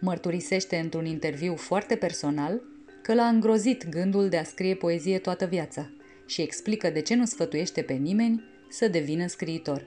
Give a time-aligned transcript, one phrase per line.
[0.00, 2.62] mărturisește într-un interviu foarte personal
[3.02, 5.90] că l-a îngrozit gândul de a scrie poezie toată viața
[6.26, 9.86] și explică de ce nu sfătuiește pe nimeni să devină scriitor.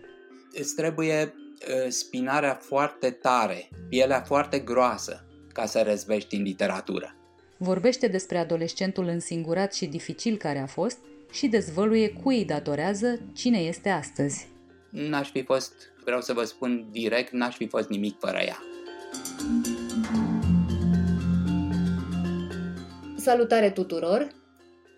[0.52, 7.16] Îți trebuie uh, spinarea foarte tare, pielea foarte groasă ca să răzvești în literatură.
[7.58, 10.98] Vorbește despre adolescentul însingurat și dificil care a fost
[11.32, 14.48] și dezvăluie cui îi datorează cine este astăzi.
[14.90, 15.74] N-aș fi fost,
[16.04, 18.58] vreau să vă spun direct, n-aș fi fost nimic fără ea.
[23.30, 24.28] Salutare tuturor!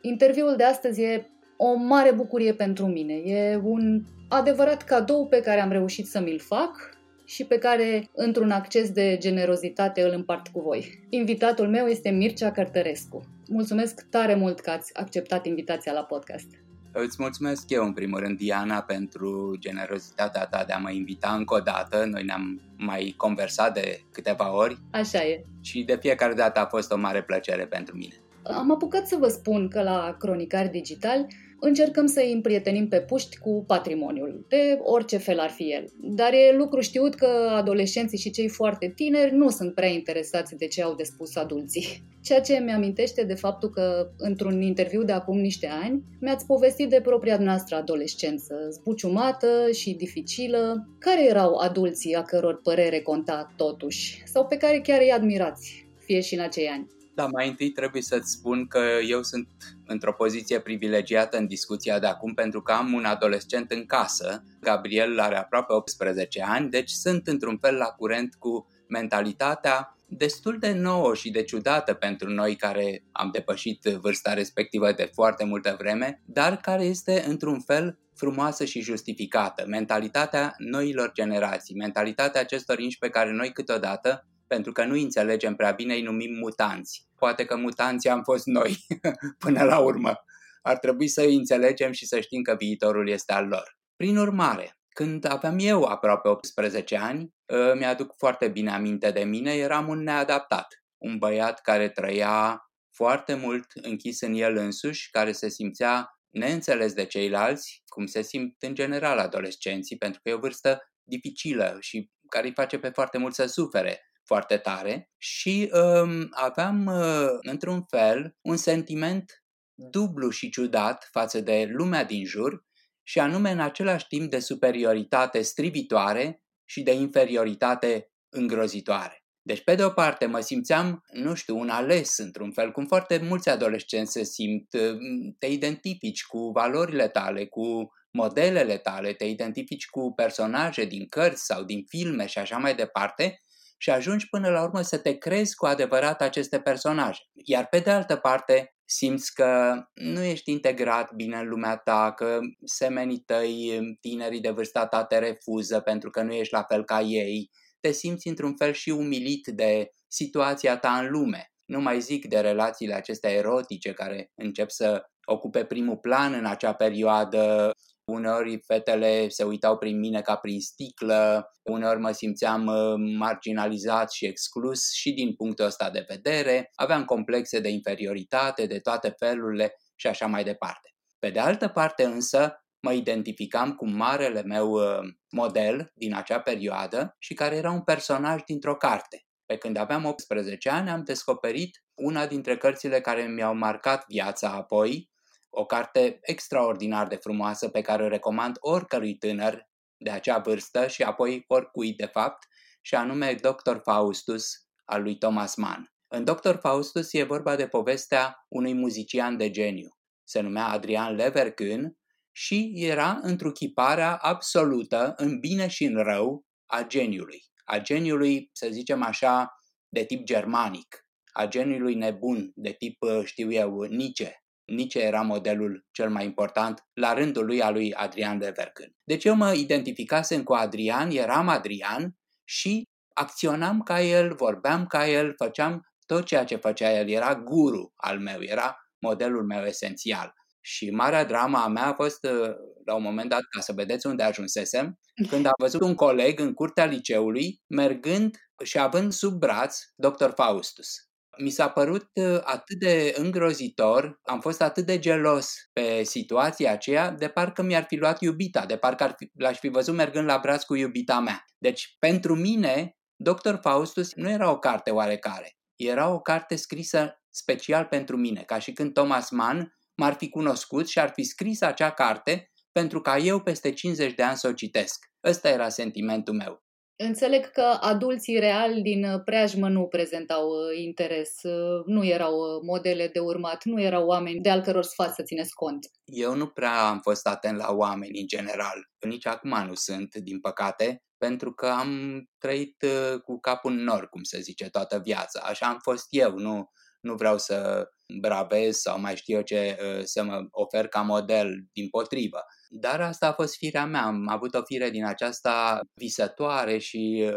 [0.02, 3.14] Interviul de astăzi e o mare bucurie pentru mine.
[3.14, 8.52] E un adevărat cadou pe care am reușit să mi-l fac și pe care, într-un
[8.52, 11.06] acces de generozitate, îl împart cu voi.
[11.10, 13.24] Invitatul meu este Mircea Cărtărescu.
[13.50, 16.48] Mulțumesc tare mult că ați acceptat invitația la podcast.
[16.92, 21.54] Îți mulțumesc eu, în primul rând, Diana, pentru generozitatea ta de a mă invita încă
[21.54, 22.06] o dată.
[22.06, 24.78] Noi ne-am mai conversat de câteva ori.
[24.92, 25.44] Așa e.
[25.62, 28.21] Și de fiecare dată a fost o mare plăcere pentru mine.
[28.44, 31.28] Am apucat să vă spun că la Cronicari Digital
[31.60, 35.86] încercăm să îi împrietenim pe puști cu patrimoniul, de orice fel ar fi el.
[36.02, 40.68] Dar e lucru știut că adolescenții și cei foarte tineri nu sunt prea interesați de
[40.68, 42.04] ce au de spus adulții.
[42.24, 46.90] Ceea ce mi amintește de faptul că, într-un interviu de acum niște ani, mi-ați povestit
[46.90, 50.88] de propria noastră adolescență, zbuciumată și dificilă.
[51.00, 56.20] Care erau adulții a căror părere conta totuși, sau pe care chiar îi admirați, fie
[56.20, 56.88] și în acei ani?
[57.16, 59.48] Da, mai întâi trebuie să-ți spun că eu sunt
[59.86, 64.44] într-o poziție privilegiată în discuția de acum pentru că am un adolescent în casă.
[64.60, 70.72] Gabriel are aproape 18 ani, deci sunt într-un fel la curent cu mentalitatea destul de
[70.72, 76.22] nouă și de ciudată pentru noi care am depășit vârsta respectivă de foarte multă vreme,
[76.26, 79.66] dar care este într-un fel frumoasă și justificată.
[79.68, 85.72] Mentalitatea noilor generații, mentalitatea acestor inși pe care noi câteodată pentru că nu înțelegem prea
[85.72, 87.08] bine, îi numim mutanți.
[87.16, 88.78] Poate că mutanții am fost noi
[89.44, 90.24] până la urmă.
[90.62, 93.78] Ar trebui să îi înțelegem și să știm că viitorul este al lor.
[93.96, 99.54] Prin urmare, când aveam eu aproape 18 ani, ă, mi-aduc foarte bine aminte de mine,
[99.54, 100.84] eram un neadaptat.
[100.98, 102.62] Un băiat care trăia
[102.94, 108.56] foarte mult închis în el însuși, care se simțea neînțeles de ceilalți, cum se simt
[108.60, 113.18] în general adolescenții, pentru că e o vârstă dificilă și care îi face pe foarte
[113.18, 119.44] mult să sufere foarte tare și um, aveam, uh, într-un fel, un sentiment
[119.76, 122.66] dublu și ciudat față de lumea din jur
[123.04, 129.24] și anume în același timp de superioritate strivitoare și de inferioritate îngrozitoare.
[129.42, 133.18] Deci, pe de o parte, mă simțeam, nu știu, un ales într-un fel, cum foarte
[133.18, 134.98] mulți adolescenți se simt, uh,
[135.40, 141.64] te identifici cu valorile tale, cu modelele tale, te identifici cu personaje din cărți sau
[141.64, 143.42] din filme și așa mai departe
[143.82, 147.22] și ajungi până la urmă să te crezi cu adevărat aceste personaje.
[147.46, 152.40] Iar pe de altă parte, simți că nu ești integrat bine în lumea ta, că
[152.66, 157.02] semenii tăi, tinerii de vârsta ta te refuză pentru că nu ești la fel ca
[157.02, 157.50] ei,
[157.80, 161.52] te simți într-un fel și umilit de situația ta în lume.
[161.66, 166.74] Nu mai zic de relațiile acestea erotice care încep să ocupe primul plan în acea
[166.74, 167.72] perioadă,
[168.06, 174.26] Uneori fetele se uitau prin mine ca prin sticlă, uneori mă simțeam uh, marginalizat și
[174.26, 180.08] exclus și din punctul ăsta de vedere, aveam complexe de inferioritate de toate felurile și
[180.08, 180.90] așa mai departe.
[181.20, 185.00] Pe de altă parte însă, mă identificam cu marele meu uh,
[185.32, 189.26] model din acea perioadă și care era un personaj dintr-o carte.
[189.46, 195.11] Pe când aveam 18 ani am descoperit una dintre cărțile care mi-au marcat viața apoi,
[195.54, 201.04] o carte extraordinar de frumoasă pe care o recomand oricărui tânăr de acea vârstă și
[201.04, 202.48] apoi oricui de fapt,
[202.82, 203.78] și anume Dr.
[203.84, 204.52] Faustus
[204.86, 205.92] al lui Thomas Mann.
[206.08, 206.56] În Dr.
[206.56, 209.90] Faustus e vorba de povestea unui muzician de geniu.
[210.24, 211.90] se numea Adrian Leverkün
[212.32, 217.44] și era întruchiparea absolută în bine și în rău a geniului.
[217.64, 219.56] A geniului, să zicem așa,
[219.90, 224.41] de tip germanic, a geniului nebun, de tip, uh, știu eu, Nietzsche.
[224.72, 228.96] Nietzsche era modelul cel mai important la rândul lui a lui Adrian Leverkün.
[229.04, 232.84] Deci eu mă identificasem cu Adrian, eram Adrian și
[233.14, 237.10] acționam ca el, vorbeam ca el, făceam tot ceea ce făcea el.
[237.10, 240.34] Era guru al meu, era modelul meu esențial.
[240.62, 242.50] Și marea drama a mea a fost, uh,
[242.86, 246.54] la un moment dat, ca să vedeți unde ajunsesem, când a văzut un coleg în
[246.54, 250.30] curtea liceului, mergând și având sub braț Dr.
[250.36, 251.11] Faustus.
[251.38, 257.12] Mi s-a părut uh, atât de îngrozitor, am fost atât de gelos pe situația aceea,
[257.12, 260.38] de parcă mi-ar fi luat iubita, de parcă ar fi, l-aș fi văzut mergând la
[260.38, 261.46] braț cu iubita mea.
[261.58, 263.56] Deci, pentru mine, Dr.
[263.62, 265.56] Faustus nu era o carte oarecare.
[265.76, 270.88] Era o carte scrisă special pentru mine, ca și când Thomas Mann m-ar fi cunoscut
[270.88, 274.54] și ar fi scris acea carte pentru ca eu peste 50 de ani să o
[274.54, 275.06] citesc.
[275.24, 276.64] Ăsta era sentimentul meu.
[277.04, 283.08] Înțeleg că adulții reali din uh, preajmă nu prezentau uh, interes, uh, nu erau modele
[283.08, 285.92] de urmat, nu erau oameni de al căror sfat să țineți cont.
[286.04, 288.90] Eu nu prea am fost atent la oameni în general.
[289.00, 292.86] Nici acum nu sunt, din păcate, pentru că am trăit
[293.24, 295.42] cu capul în nor, cum se zice, toată viața.
[295.44, 296.70] Așa am fost eu, nu,
[297.02, 297.90] nu vreau să
[298.20, 302.44] bravez sau mai știu eu ce să mă ofer ca model, din potrivă.
[302.70, 307.32] Dar asta a fost firea mea, am avut o fire din aceasta visătoare și,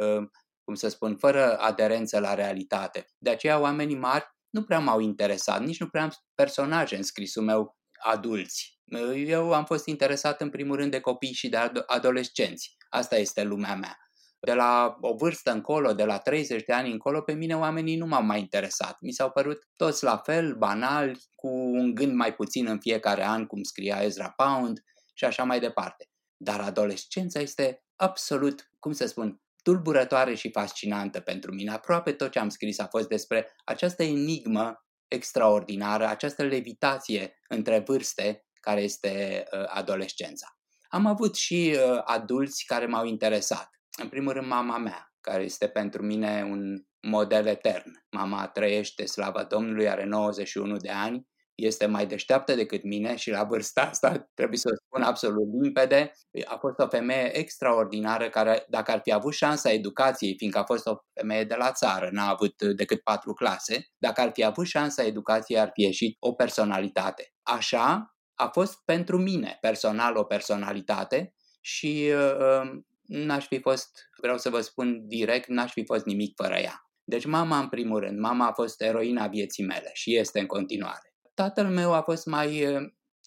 [0.65, 3.07] cum să spun, fără aderență la realitate.
[3.19, 7.43] De aceea oamenii mari nu prea m-au interesat, nici nu prea am personaje în scrisul
[7.43, 8.79] meu adulți.
[9.15, 11.57] Eu am fost interesat în primul rând de copii și de
[11.87, 12.77] adolescenți.
[12.89, 13.99] Asta este lumea mea.
[14.45, 18.07] De la o vârstă încolo, de la 30 de ani încolo, pe mine oamenii nu
[18.07, 18.97] m-au mai interesat.
[19.01, 23.47] Mi s-au părut toți la fel, banali, cu un gând mai puțin în fiecare an,
[23.47, 24.81] cum scria Ezra Pound
[25.15, 26.09] și așa mai departe.
[26.37, 31.71] Dar adolescența este absolut, cum să spun, tulburătoare și fascinantă pentru mine.
[31.71, 38.45] Aproape tot ce am scris a fost despre această enigmă extraordinară, această levitație între vârste
[38.61, 40.59] care este uh, adolescența.
[40.89, 43.71] Am avut și uh, adulți care m-au interesat.
[44.03, 48.05] În primul rând mama mea, care este pentru mine un model etern.
[48.11, 53.45] Mama trăiește, slava Domnului, are 91 de ani, este mai deșteaptă decât mine și la
[53.45, 56.13] vârsta asta, trebuie să spun absolut limpede,
[56.45, 60.87] a fost o femeie extraordinară care, dacă ar fi avut șansa educației, fiindcă a fost
[60.87, 65.05] o femeie de la țară, n-a avut decât patru clase, dacă ar fi avut șansa
[65.05, 67.33] educației, ar fi ieșit o personalitate.
[67.43, 72.71] Așa a fost pentru mine personal o personalitate și uh,
[73.07, 76.89] n-aș fi fost, vreau să vă spun direct, n-aș fi fost nimic fără ea.
[77.05, 81.15] Deci mama în primul rând, mama a fost eroina vieții mele și este în continuare.
[81.35, 82.65] Tatăl meu a fost mai,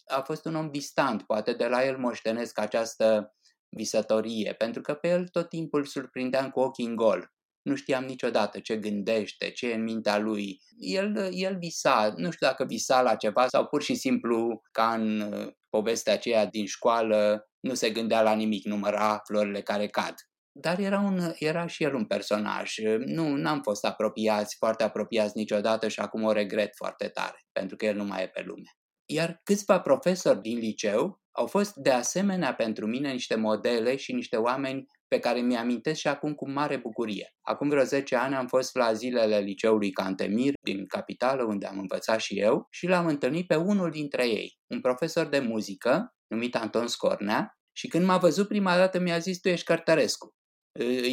[0.08, 3.36] a fost un om distant, poate de la el moștenesc această
[3.70, 7.32] visătorie, pentru că pe el tot timpul surprindeam cu ochii în gol.
[7.62, 10.62] Nu știam niciodată ce gândește, ce e în mintea lui.
[10.80, 15.34] El, el visa, nu știu dacă visa la ceva sau pur și simplu ca în
[15.70, 20.14] povestea aceea din școală, nu se gândea la nimic, număra florile care cad.
[20.60, 22.74] Dar era, un, era și el un personaj.
[23.06, 27.86] Nu n-am fost apropiați, foarte apropiați niciodată și acum o regret foarte tare, pentru că
[27.86, 28.78] el nu mai e pe lume.
[29.06, 34.38] Iar câțiva profesori din liceu au fost de asemenea pentru mine niște modele și niște
[34.38, 37.36] oameni pe care mi-amintesc și acum cu mare bucurie.
[37.42, 42.20] Acum vreo 10 ani am fost la zilele liceului Cantemir din capitală, unde am învățat
[42.20, 46.88] și eu, și l-am întâlnit pe unul dintre ei, un profesor de muzică, numit Anton
[46.88, 50.36] Scornea, și când m-a văzut prima dată mi-a zis, tu ești Cărtărescu.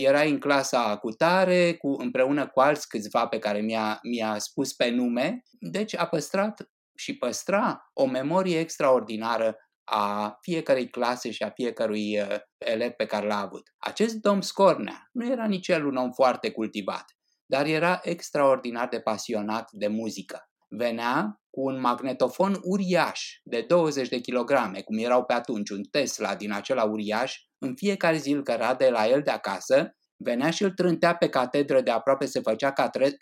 [0.03, 4.73] Erai în clasa cu tare, cu, împreună cu alți câțiva pe care mi-a, mi-a spus
[4.73, 11.51] pe nume, deci a păstrat și păstra o memorie extraordinară a fiecărei clase și a
[11.51, 13.75] fiecărui uh, elev pe care l-a avut.
[13.79, 17.05] Acest domn Scornea nu era nici el un om foarte cultivat,
[17.47, 20.49] dar era extraordinar de pasionat de muzică.
[20.69, 26.35] Venea cu un magnetofon uriaș de 20 de kilograme, cum erau pe atunci un Tesla
[26.35, 30.63] din acela uriaș, în fiecare zi îl căra de la el de acasă, venea și
[30.63, 32.73] îl trântea pe catedră de aproape se făcea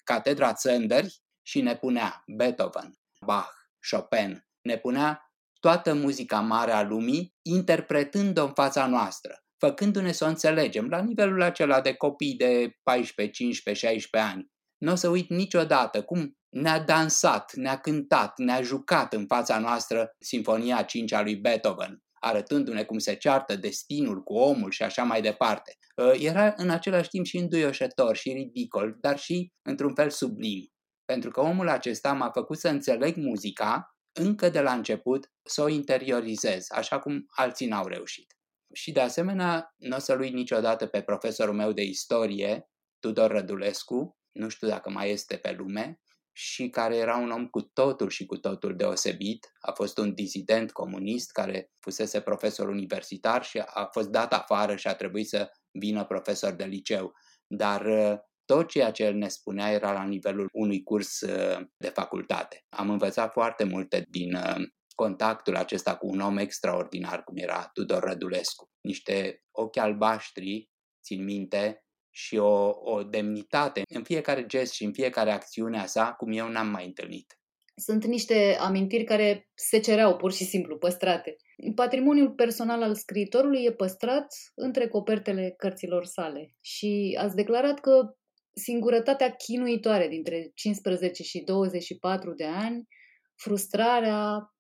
[0.05, 2.95] catedra țândări și ne punea Beethoven,
[3.27, 3.53] Bach,
[3.91, 5.32] Chopin, ne punea
[5.63, 11.43] toată muzica mare a lumii, interpretând-o în fața noastră, făcându-ne să o înțelegem la nivelul
[11.43, 14.47] acela de copii de 14, 15, 16 ani.
[14.79, 20.11] Nu o să uit niciodată cum ne-a dansat, ne-a cântat, ne-a jucat în fața noastră
[20.19, 25.21] Sinfonia 5 a lui Beethoven, arătându-ne cum se ceartă destinul cu omul și așa mai
[25.21, 25.77] departe.
[25.99, 30.67] Ă, era în același timp și înduioșător și ridicol, dar și într-un fel sublim.
[31.05, 35.69] Pentru că omul acesta m-a făcut să înțeleg muzica încă de la început să o
[35.69, 38.37] interiorizez, așa cum alții n-au reușit.
[38.75, 44.19] Și de asemenea, nu o să-l uit niciodată pe profesorul meu de istorie, Tudor Rădulescu,
[44.33, 46.01] nu știu dacă mai este pe lume,
[46.33, 49.53] și care era un om cu totul și cu totul deosebit.
[49.61, 54.89] A fost un dizident comunist care fusese profesor universitar și a fost dat afară și
[54.89, 57.13] a trebuit să vină profesor de liceu.
[57.47, 61.89] Dar uh, tot ceea ce el ne spunea era la nivelul unui curs uh, de
[61.89, 62.65] facultate.
[62.69, 64.57] Am învățat foarte multe din uh,
[64.95, 68.71] contactul acesta cu un om extraordinar cum era Tudor Rădulescu.
[68.81, 70.71] Niște ochi albaștri,
[71.03, 71.83] țin minte,
[72.15, 76.49] și o, o demnitate în fiecare gest și în fiecare acțiune a sa, cum eu
[76.49, 77.37] n-am mai întâlnit.
[77.77, 81.37] Sunt niște amintiri care se cereau pur și simplu păstrate.
[81.75, 88.17] Patrimoniul personal al scriitorului e păstrat între copertele cărților sale și ați declarat că
[88.55, 92.87] singurătatea chinuitoare dintre 15 și 24 de ani,
[93.35, 94.53] frustrarea,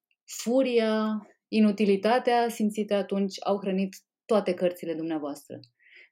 [0.42, 5.60] furia, inutilitatea simțite atunci au hrănit toate cărțile dumneavoastră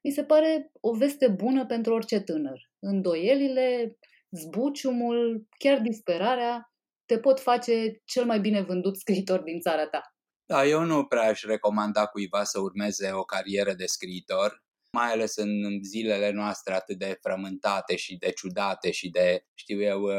[0.03, 2.59] mi se pare o veste bună pentru orice tânăr.
[2.79, 3.97] Îndoielile,
[4.29, 6.71] zbuciumul, chiar disperarea
[7.05, 10.01] te pot face cel mai bine vândut scriitor din țara ta.
[10.45, 15.35] Da, eu nu prea aș recomanda cuiva să urmeze o carieră de scriitor, mai ales
[15.35, 20.09] în zilele noastre atât de frământate și de ciudate și de, știu eu,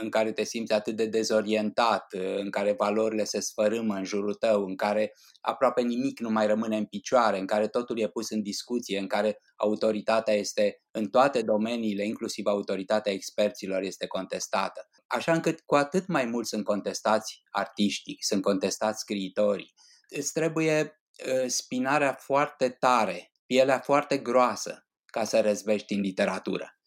[0.00, 4.64] în care te simți atât de dezorientat, în care valorile se sfărâmă în jurul tău,
[4.64, 8.42] în care aproape nimic nu mai rămâne în picioare, în care totul e pus în
[8.42, 14.88] discuție, în care autoritatea este în toate domeniile, inclusiv autoritatea experților, este contestată.
[15.06, 19.74] Așa încât cu atât mai mult sunt contestați artiștii, sunt contestați scriitorii.
[20.08, 26.78] Îți trebuie ă, spinarea foarte tare, pielea foarte groasă ca să răzbești în literatură.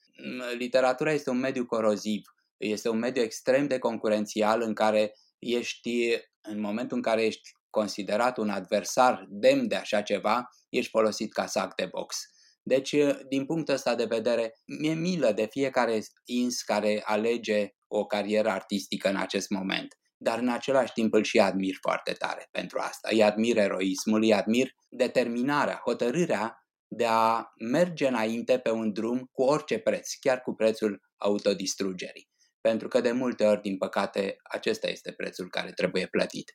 [0.57, 2.21] Literatura este un mediu coroziv
[2.57, 8.37] este un mediu extrem de concurențial în care ești, în momentul în care ești considerat
[8.37, 12.15] un adversar demn de așa ceva, ești folosit ca sac de box.
[12.63, 12.95] Deci,
[13.29, 19.09] din punctul ăsta de vedere, mi-e milă de fiecare ins care alege o carieră artistică
[19.09, 19.97] în acest moment.
[20.17, 23.09] Dar în același timp îl și admir foarte tare pentru asta.
[23.11, 29.43] Îi admir eroismul, îi admir determinarea, hotărârea de a merge înainte pe un drum cu
[29.43, 32.29] orice preț, chiar cu prețul autodistrugerii
[32.67, 36.53] pentru că de multe ori, din păcate, acesta este prețul care trebuie plătit.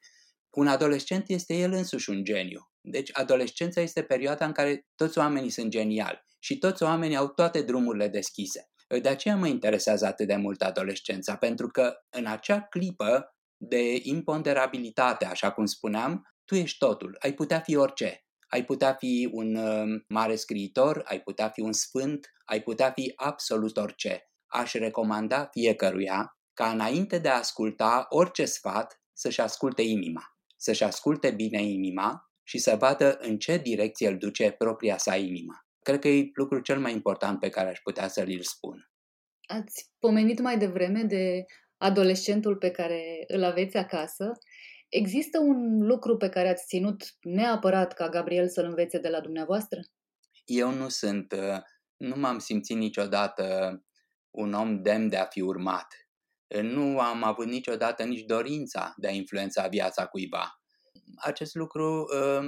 [0.51, 2.71] Un adolescent este el însuși un geniu.
[2.81, 7.63] Deci adolescența este perioada în care toți oamenii sunt geniali și toți oamenii au toate
[7.63, 8.71] drumurile deschise.
[9.03, 13.32] De aceea mă interesează atât de mult adolescența, pentru că în acea clipă
[13.69, 18.25] de imponderabilitate, așa cum spuneam, tu ești totul, ai putea fi orice.
[18.49, 23.13] Ai putea fi un uh, mare scriitor, ai putea fi un sfânt, ai putea fi
[23.17, 30.23] absolut orice aș recomanda fiecăruia ca înainte de a asculta orice sfat să-și asculte inima,
[30.57, 35.55] să-și asculte bine inima și să vadă în ce direcție îl duce propria sa inima.
[35.83, 38.91] Cred că e lucrul cel mai important pe care aș putea să-l spun.
[39.47, 41.45] Ați pomenit mai devreme de
[41.83, 44.33] adolescentul pe care îl aveți acasă.
[44.89, 49.81] Există un lucru pe care ați ținut neapărat ca Gabriel să-l învețe de la dumneavoastră?
[50.45, 51.59] Eu nu sunt, uh,
[51.97, 53.45] nu m-am simțit niciodată
[54.31, 55.87] un om demn de a fi urmat.
[56.63, 60.61] Nu am avut niciodată nici dorința de a influența viața cuiva.
[61.17, 62.47] Acest lucru uh,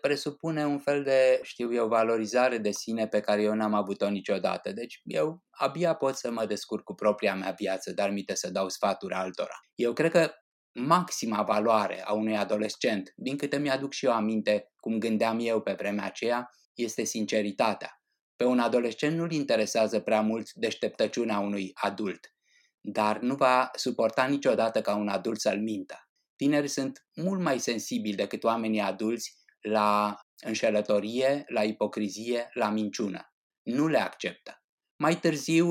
[0.00, 4.72] presupune un fel de, știu eu, valorizare de sine pe care eu n-am avut-o niciodată.
[4.72, 8.68] Deci eu abia pot să mă descurc cu propria mea viață, dar mite să dau
[8.68, 9.60] sfaturi altora.
[9.74, 10.30] Eu cred că
[10.72, 15.72] maxima valoare a unui adolescent, din câte mi-aduc și eu aminte cum gândeam eu pe
[15.72, 18.02] vremea aceea, este sinceritatea.
[18.36, 22.34] Pe un adolescent nu-l interesează prea mult deșteptăciunea unui adult,
[22.80, 26.03] dar nu va suporta niciodată ca un adult să-l mintă.
[26.44, 33.32] Tinerii sunt mult mai sensibili decât oamenii adulți la înșelătorie, la ipocrizie, la minciună.
[33.62, 34.62] Nu le acceptă.
[34.96, 35.66] Mai târziu,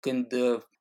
[0.00, 0.26] când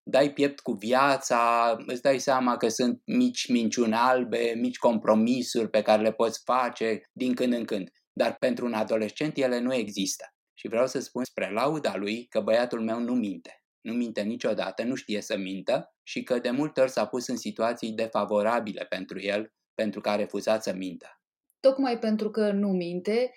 [0.04, 5.82] dai piept cu viața, îți dai seama că sunt mici minciuni albe, mici compromisuri pe
[5.82, 7.90] care le poți face din când în când.
[8.14, 10.26] Dar pentru un adolescent ele nu există.
[10.54, 13.59] Și vreau să spun spre lauda lui că băiatul meu nu minte.
[13.82, 17.38] Nu minte niciodată, nu știe să mintă și că de multe ori s-a pus în
[17.38, 21.22] situații defavorabile pentru el, pentru că a refuzat să mintă.
[21.60, 23.32] Tocmai pentru că nu minte,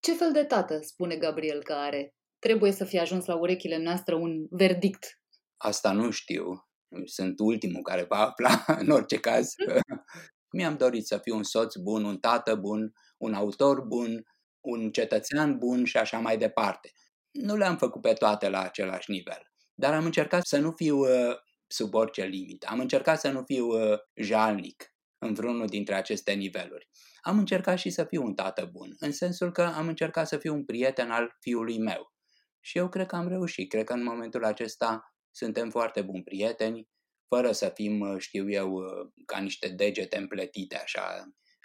[0.00, 2.14] ce fel de tată spune Gabriel că are?
[2.38, 5.20] Trebuie să fie ajuns la urechile noastre un verdict.
[5.56, 6.68] Asta nu știu.
[7.04, 9.54] Sunt ultimul care va afla, în orice caz.
[10.56, 14.24] Mi-am dorit să fiu un soț bun, un tată bun, un autor bun,
[14.60, 16.92] un cetățean bun și așa mai departe.
[17.30, 19.49] Nu le-am făcut pe toate la același nivel,
[19.80, 22.66] dar am încercat să nu fiu uh, sub orice limită.
[22.70, 26.88] Am încercat să nu fiu uh, jalnic în vreunul dintre aceste niveluri.
[27.20, 30.54] Am încercat și să fiu un tată bun, în sensul că am încercat să fiu
[30.54, 32.12] un prieten al fiului meu.
[32.60, 33.70] Și eu cred că am reușit.
[33.70, 36.88] Cred că în momentul acesta suntem foarte buni prieteni,
[37.28, 41.24] fără să fim, uh, știu eu, uh, ca niște degete împletite, așa.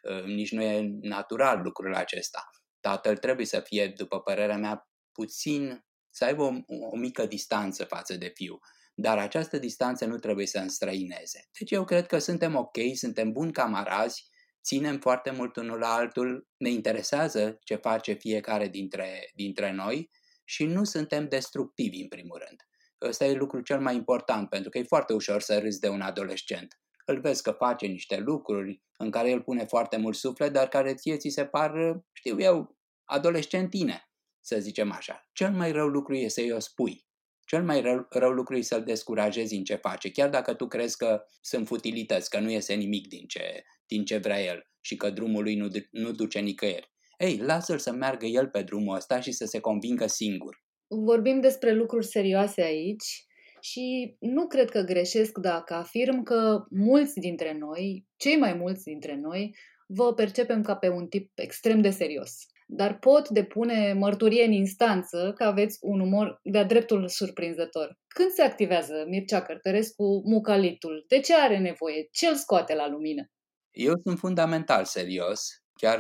[0.10, 2.50] Uh, nici nu e natural lucrul acesta.
[2.79, 6.53] Tatăl trebuie să fie, după părerea mea, puțin, să aibă o,
[6.91, 8.60] o mică distanță față de fiu.
[8.93, 11.50] Dar această distanță nu trebuie să înstrăineze.
[11.60, 14.29] Deci eu cred că suntem ok, suntem buni camarazi,
[14.63, 20.10] ținem foarte mult unul la altul, ne interesează ce face fiecare dintre, dintre noi
[20.43, 22.62] și nu suntem destructivi în primul rând.
[23.01, 26.01] Ăsta e lucrul cel mai important, pentru că e foarte ușor să râzi de un
[26.01, 26.79] adolescent.
[27.05, 30.93] Îl vezi că face niște lucruri în care el pune foarte mult suflet, dar care
[30.93, 31.72] ție ți se par,
[32.13, 34.10] știu eu, adolescentine,
[34.46, 35.30] să zicem așa.
[35.34, 37.06] Cel mai rău lucru e să-i o spui.
[37.46, 40.98] Cel mai rău, rău lucru e să-l descurajezi în ce face, chiar dacă tu crezi
[40.98, 45.10] că sunt futilități, că nu iese nimic din ce, din ce vrea el și că
[45.10, 46.92] drumul lui nu, nu duce nicăieri.
[47.18, 50.64] Ei, lasă-l să meargă el pe drumul ăsta și să se convingă singur.
[50.88, 53.25] Vorbim despre lucruri serioase aici
[53.62, 59.16] și nu cred că greșesc dacă afirm că mulți dintre noi, cei mai mulți dintre
[59.16, 59.56] noi,
[59.88, 62.32] vă percepem ca pe un tip extrem de serios.
[62.65, 67.98] Dar pot depune mărturie în instanță că aveți un umor de-a dreptul surprinzător.
[68.07, 71.05] Când se activează Mircea Cărtărescu mucalitul?
[71.07, 72.07] De ce are nevoie?
[72.12, 73.29] Ce îl scoate la lumină?
[73.72, 75.41] Eu sunt fundamental serios,
[75.74, 76.00] chiar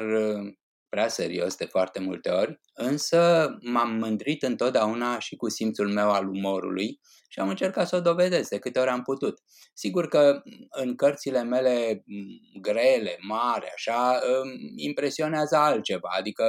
[0.95, 6.27] prea serios de foarte multe ori, însă m-am mândrit întotdeauna și cu simțul meu al
[6.27, 9.39] umorului și am încercat să o dovedesc de câte ori am putut.
[9.73, 12.03] Sigur că în cărțile mele
[12.61, 14.19] grele, mari, așa,
[14.75, 16.43] impresionează altceva, adică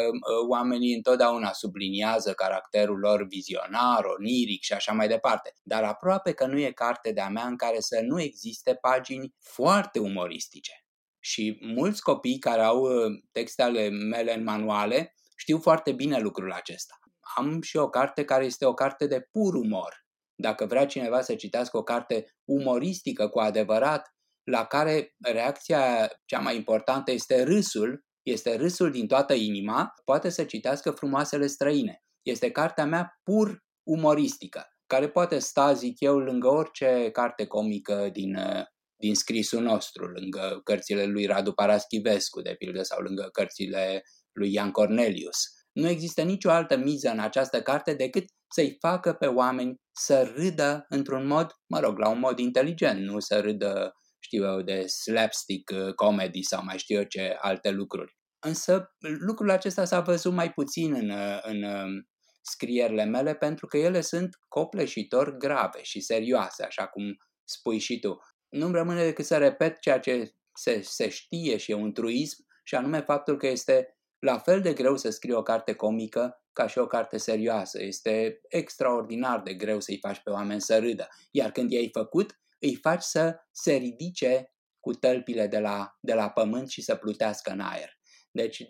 [0.48, 6.60] oamenii întotdeauna subliniază caracterul lor vizionar, oniric și așa mai departe, dar aproape că nu
[6.60, 10.85] e carte de-a mea în care să nu existe pagini foarte umoristice.
[11.26, 16.52] Și mulți copii care au uh, texte ale mele în manuale știu foarte bine lucrul
[16.52, 16.98] acesta.
[17.36, 20.06] Am și o carte care este o carte de pur umor.
[20.34, 24.14] Dacă vrea cineva să citească o carte umoristică cu adevărat,
[24.50, 30.44] la care reacția cea mai importantă este râsul, este râsul din toată inima, poate să
[30.44, 32.02] citească frumoasele străine.
[32.22, 38.36] Este cartea mea pur umoristică, care poate sta, zic eu, lângă orice carte comică din
[38.36, 38.64] uh,
[38.96, 44.70] din scrisul nostru, lângă cărțile lui Radu Paraschivescu, de pildă, sau lângă cărțile lui Ian
[44.70, 45.36] Cornelius.
[45.72, 50.84] Nu există nicio altă miză în această carte decât să-i facă pe oameni să râdă
[50.88, 55.70] într-un mod, mă rog, la un mod inteligent, nu să râdă, știu eu, de slapstick
[55.70, 58.16] uh, comedy sau mai știu eu ce alte lucruri.
[58.38, 62.08] Însă lucrul acesta s-a văzut mai puțin în, uh, în um,
[62.42, 68.18] scrierile mele pentru că ele sunt copleșitor grave și serioase, așa cum spui și tu
[68.48, 72.74] nu-mi rămâne decât să repet ceea ce se, se știe și e un truism, și
[72.74, 76.78] anume faptul că este la fel de greu să scrii o carte comică ca și
[76.78, 77.82] o carte serioasă.
[77.82, 81.08] Este extraordinar de greu să-i faci pe oameni să râdă.
[81.30, 86.30] Iar când i-ai făcut, îi faci să se ridice cu tălpile de la, de la
[86.30, 87.98] pământ și să plutească în aer.
[88.30, 88.62] Deci,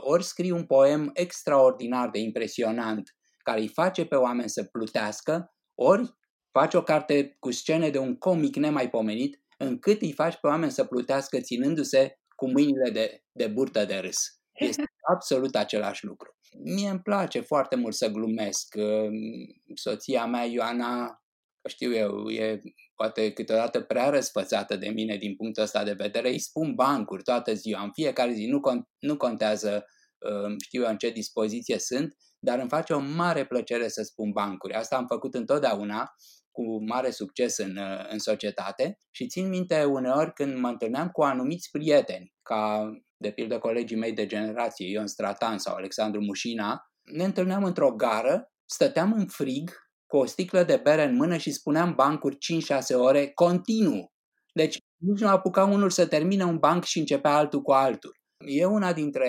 [0.00, 6.14] ori scrii un poem extraordinar de impresionant care îi face pe oameni să plutească, ori
[6.58, 10.84] Faci o carte cu scene de un comic nemaipomenit, încât îi faci pe oameni să
[10.84, 14.18] plutească ținându-se cu mâinile de, de burtă de râs.
[14.52, 14.82] Este
[15.14, 16.36] absolut același lucru.
[16.62, 18.74] Mie îmi place foarte mult să glumesc.
[19.74, 21.22] Soția mea, Ioana,
[21.68, 22.60] știu eu, e
[22.94, 26.28] poate câteodată prea răsfățată de mine din punctul ăsta de vedere.
[26.28, 29.84] Îi spun bancuri toată ziua, în fiecare zi, nu, con- nu contează
[30.18, 34.30] uh, știu eu în ce dispoziție sunt, dar îmi face o mare plăcere să spun
[34.30, 34.74] bancuri.
[34.74, 36.14] Asta am făcut întotdeauna
[36.54, 41.70] cu mare succes în, în societate și țin minte uneori când mă întâlneam cu anumiți
[41.70, 47.64] prieteni, ca de pildă colegii mei de generație, Ion Stratan sau Alexandru Mușina, ne întâlneam
[47.64, 49.70] într-o gară, stăteam în frig
[50.06, 52.38] cu o sticlă de bere în mână și spuneam bancuri 5-6
[52.94, 54.12] ore continuu.
[54.52, 58.16] Deci nici nu apuca unul să termine un banc și începea altul cu altul.
[58.46, 59.28] E una dintre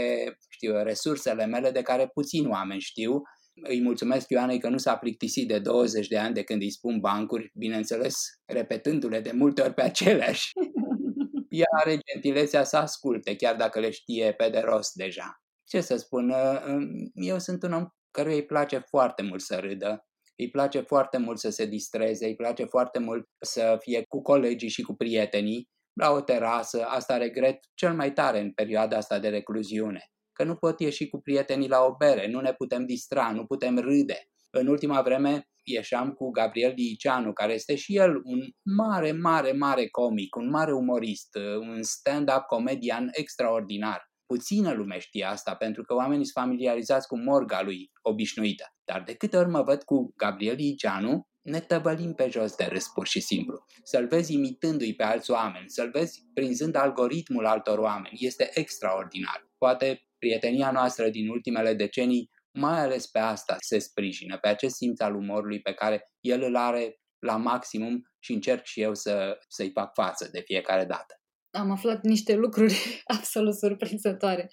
[0.50, 3.22] știu, resursele mele de care puțin oameni știu
[3.64, 7.00] îi mulțumesc Ioanei că nu s-a plictisit de 20 de ani de când îi spun
[7.00, 8.16] bancuri, bineînțeles,
[8.46, 10.52] repetându-le de multe ori pe aceleași.
[11.50, 15.42] Ea are gentilețea să asculte, chiar dacă le știe pe de rost deja.
[15.68, 16.78] Ce să spun, ă, ă,
[17.14, 21.40] eu sunt un om căruia îi place foarte mult să râdă, îi place foarte mult
[21.40, 26.12] să se distreze, îi place foarte mult să fie cu colegii și cu prietenii, la
[26.12, 30.80] o terasă, asta regret cel mai tare în perioada asta de recluziune că nu pot
[30.80, 34.30] ieși cu prietenii la o bere, nu ne putem distra, nu putem râde.
[34.50, 38.40] În ultima vreme ieșeam cu Gabriel Diceanu, care este și el un
[38.76, 44.14] mare, mare, mare comic, un mare umorist, un stand-up comedian extraordinar.
[44.26, 48.66] Puțină lume știe asta, pentru că oamenii sunt familiarizați cu morga lui obișnuită.
[48.84, 52.88] Dar de câte ori mă văd cu Gabriel Iceanu, ne tăvălim pe jos de râs
[52.88, 53.66] pur și simplu.
[53.84, 59.50] Să-l vezi imitându-i pe alți oameni, să-l vezi prinzând algoritmul altor oameni, este extraordinar.
[59.58, 65.00] Poate prietenia noastră din ultimele decenii, mai ales pe asta se sprijină, pe acest simț
[65.00, 69.72] al umorului pe care el îl are la maximum și încerc și eu să, să-i
[69.72, 71.16] fac față de fiecare dată
[71.56, 72.76] am aflat niște lucruri
[73.18, 74.50] absolut surprinzătoare.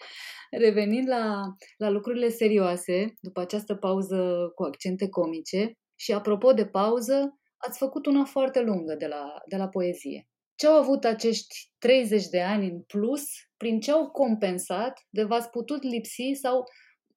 [0.50, 1.42] Revenind la,
[1.76, 8.06] la lucrurile serioase, după această pauză cu accente comice, și apropo de pauză, ați făcut
[8.06, 10.26] una foarte lungă de la, de la poezie.
[10.62, 13.22] Ce au avut acești 30 de ani în plus,
[13.56, 16.64] prin ce au compensat de v-ați putut lipsi sau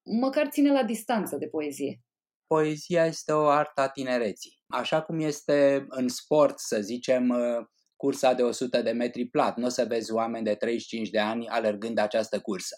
[0.04, 2.02] măcar ține la distanță de poezie?
[2.48, 4.60] Poezia este o artă a tinereții.
[4.68, 7.34] Așa cum este în sport, să zicem,
[7.96, 9.58] cursa de 100 de metri plat.
[9.58, 12.76] Nu o să vezi oameni de 35 de ani alergând această cursă.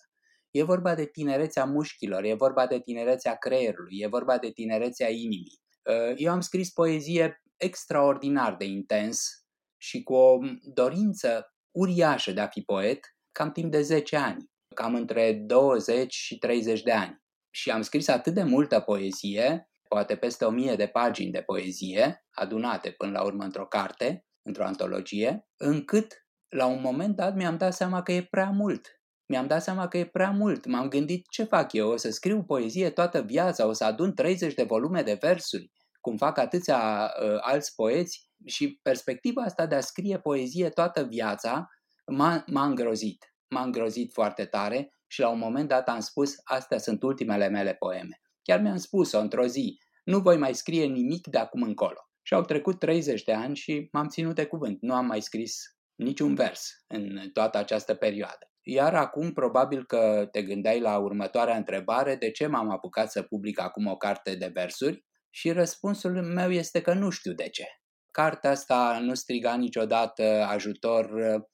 [0.51, 5.62] E vorba de tinerețea mușchilor, e vorba de tinerețea creierului, e vorba de tinerețea inimii.
[5.84, 9.46] Uh, eu am scris poezie extraordinar de intens
[9.77, 12.99] și cu o dorință uriașă de a fi poet,
[13.31, 17.21] cam timp de 10 ani, cam între 20 și 30 de ani.
[17.49, 22.25] Și am scris atât de multă poezie, poate peste o mie de pagini de poezie,
[22.31, 27.73] adunate până la urmă într-o carte, într-o antologie, încât la un moment dat mi-am dat
[27.73, 28.87] seama că e prea mult.
[29.29, 30.65] Mi-am dat seama că e prea mult.
[30.65, 34.53] M-am gândit ce fac eu, o să scriu poezie toată viața, o să adun 30
[34.53, 39.79] de volume de versuri, cum fac atâția uh, alți poeți și perspectiva asta de a
[39.79, 41.69] scrie poezie toată viața
[42.05, 43.33] m-a, m-a îngrozit.
[43.47, 47.73] M-a îngrozit foarte tare și la un moment dat am spus, astea sunt ultimele mele
[47.73, 48.21] poeme.
[48.41, 52.10] Chiar mi-am spus-o într-o zi, nu voi mai scrie nimic de acum încolo.
[52.21, 54.81] Și au trecut 30 de ani și m-am ținut de cuvânt.
[54.81, 58.51] Nu am mai scris niciun vers în toată această perioadă.
[58.62, 63.60] Iar acum probabil că te gândeai la următoarea întrebare, de ce m-am apucat să public
[63.60, 65.05] acum o carte de versuri?
[65.38, 67.65] Și răspunsul meu este că nu știu de ce.
[68.12, 71.10] Cartea asta nu striga niciodată ajutor,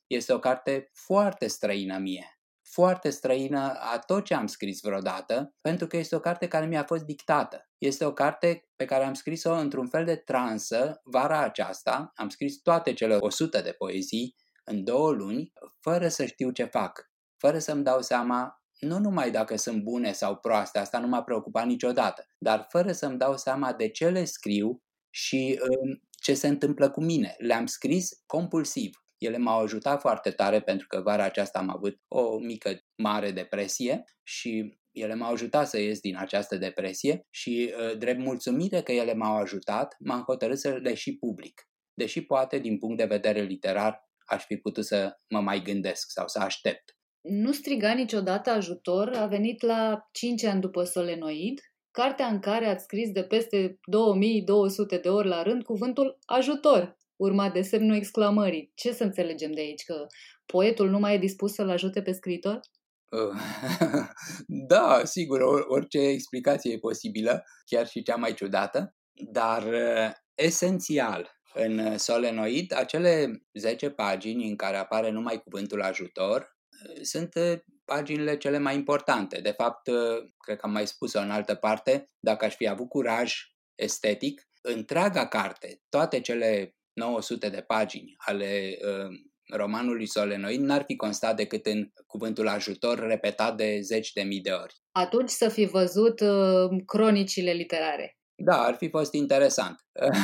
[0.07, 2.37] este o carte foarte străină mie
[2.73, 6.83] foarte străină a tot ce am scris vreodată, pentru că este o carte care mi-a
[6.83, 7.69] fost dictată.
[7.77, 12.11] Este o carte pe care am scris-o într-un fel de transă vara aceasta.
[12.15, 17.11] Am scris toate cele 100 de poezii în două luni, fără să știu ce fac,
[17.37, 21.65] fără să-mi dau seama nu numai dacă sunt bune sau proaste, asta nu m-a preocupat
[21.65, 26.89] niciodată, dar fără să-mi dau seama de ce le scriu și um, ce se întâmplă
[26.89, 27.35] cu mine.
[27.37, 28.97] Le-am scris compulsiv.
[29.17, 34.03] Ele m-au ajutat foarte tare pentru că vara aceasta am avut o mică mare depresie
[34.23, 39.13] și ele m-au ajutat să ies din această depresie și, uh, drept mulțumire că ele
[39.13, 41.67] m-au ajutat, m-am hotărât să le și public.
[41.93, 46.27] Deși poate, din punct de vedere literar, aș fi putut să mă mai gândesc sau
[46.27, 46.97] să aștept.
[47.23, 51.59] Nu striga niciodată ajutor a venit la 5 ani după Solenoid,
[51.91, 57.53] cartea în care ați scris de peste 2200 de ori la rând cuvântul ajutor urmat
[57.53, 58.71] de semnul exclamării.
[58.75, 59.83] Ce să înțelegem de aici?
[59.83, 60.05] Că
[60.45, 62.59] poetul nu mai e dispus să-l ajute pe scriitor?
[64.71, 68.95] da, sigur, orice explicație e posibilă, chiar și cea mai ciudată,
[69.31, 76.52] dar uh, esențial în solenoid, acele 10 pagini în care apare numai cuvântul ajutor uh,
[77.01, 79.41] sunt uh, paginile cele mai importante.
[79.41, 79.89] De fapt,
[80.37, 83.33] cred că am mai spus-o în altă parte, dacă aș fi avut curaj
[83.75, 89.09] estetic, întreaga carte, toate cele 900 de pagini ale uh,
[89.55, 94.51] romanului Solenoid n-ar fi constat decât în cuvântul ajutor repetat de zeci de mii de
[94.51, 94.73] ori.
[94.91, 98.17] Atunci să fi văzut uh, cronicile literare.
[98.35, 99.75] Da, ar fi fost interesant.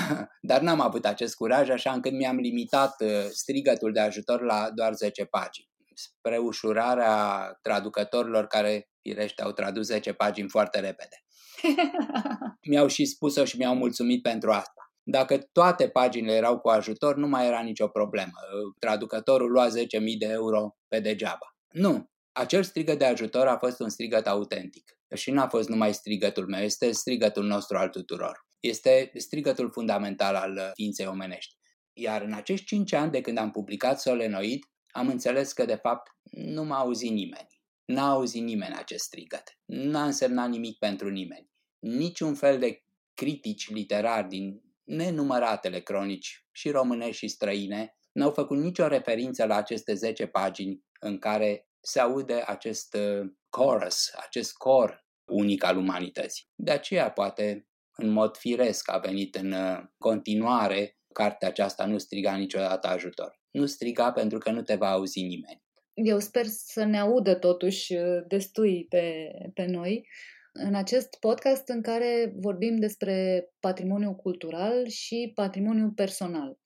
[0.49, 4.93] Dar n-am avut acest curaj, așa încât mi-am limitat uh, strigătul de ajutor la doar
[4.93, 5.68] 10 pagini.
[6.01, 11.23] Spre ușurarea traducătorilor care, firește, au tradus 10 pagini foarte repede.
[12.69, 14.91] mi-au și spus-o și mi-au mulțumit pentru asta.
[15.03, 18.31] Dacă toate paginile erau cu ajutor, nu mai era nicio problemă.
[18.79, 19.73] Traducătorul lua 10.000
[20.19, 21.55] de euro pe degeaba.
[21.69, 22.09] Nu.
[22.31, 24.97] Acel strigăt de ajutor a fost un strigăt autentic.
[25.15, 28.45] Și nu a fost numai strigătul meu, este strigătul nostru al tuturor.
[28.59, 31.57] Este strigătul fundamental al ființei omenești.
[31.93, 36.11] Iar în acești 5 ani de când am publicat Solenoid, am înțeles că de fapt
[36.31, 37.61] nu m-a auzit nimeni.
[37.85, 39.57] N-a auzit nimeni acest strigăt.
[39.65, 41.49] N-a însemnat nimic pentru nimeni.
[41.79, 48.87] Niciun fel de critici literari din nenumăratele cronici, și române și străine, n-au făcut nicio
[48.87, 55.63] referință la aceste 10 pagini în care se aude acest uh, chorus, acest cor unic
[55.63, 56.45] al umanității.
[56.55, 62.35] De aceea, poate, în mod firesc a venit în uh, continuare cartea aceasta Nu striga
[62.35, 63.39] niciodată ajutor.
[63.51, 65.61] Nu striga pentru că nu te va auzi nimeni.
[65.93, 70.07] Eu sper să ne audă totuși uh, destui pe, pe noi
[70.53, 76.57] în acest podcast în care vorbim despre patrimoniu cultural și patrimoniu personal.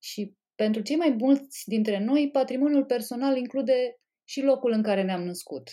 [0.00, 5.22] Și pentru cei mai mulți dintre noi, patrimoniul personal include și locul în care ne-am
[5.22, 5.70] născut.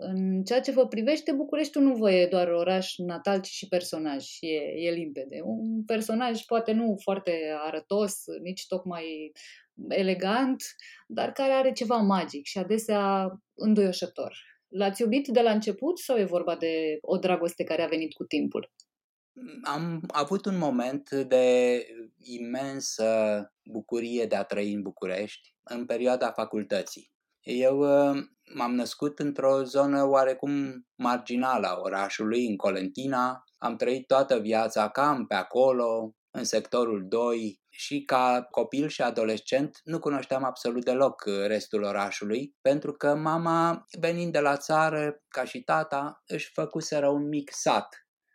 [0.00, 4.26] În ceea ce vă privește, Bucureștiul nu vă e doar oraș natal, ci și personaj.
[4.40, 5.40] E, e limpede.
[5.42, 9.32] Un personaj poate nu foarte arătos, nici tocmai
[9.88, 10.62] elegant,
[11.06, 14.36] dar care are ceva magic și adesea înduioșător.
[14.68, 18.24] L-ați iubit de la început sau e vorba de o dragoste care a venit cu
[18.24, 18.72] timpul?
[19.62, 23.06] Am avut un moment de imensă
[23.64, 27.12] bucurie de a trăi în București în perioada facultății.
[27.40, 28.22] Eu uh,
[28.54, 33.44] m-am născut într-o zonă oarecum marginală a orașului, în Colentina.
[33.58, 39.80] Am trăit toată viața cam pe acolo, în sectorul 2 și ca copil și adolescent
[39.84, 45.60] nu cunoșteam absolut deloc restul orașului, pentru că mama, venind de la țară, ca și
[45.60, 47.88] tata, își făcuseră un mic sat.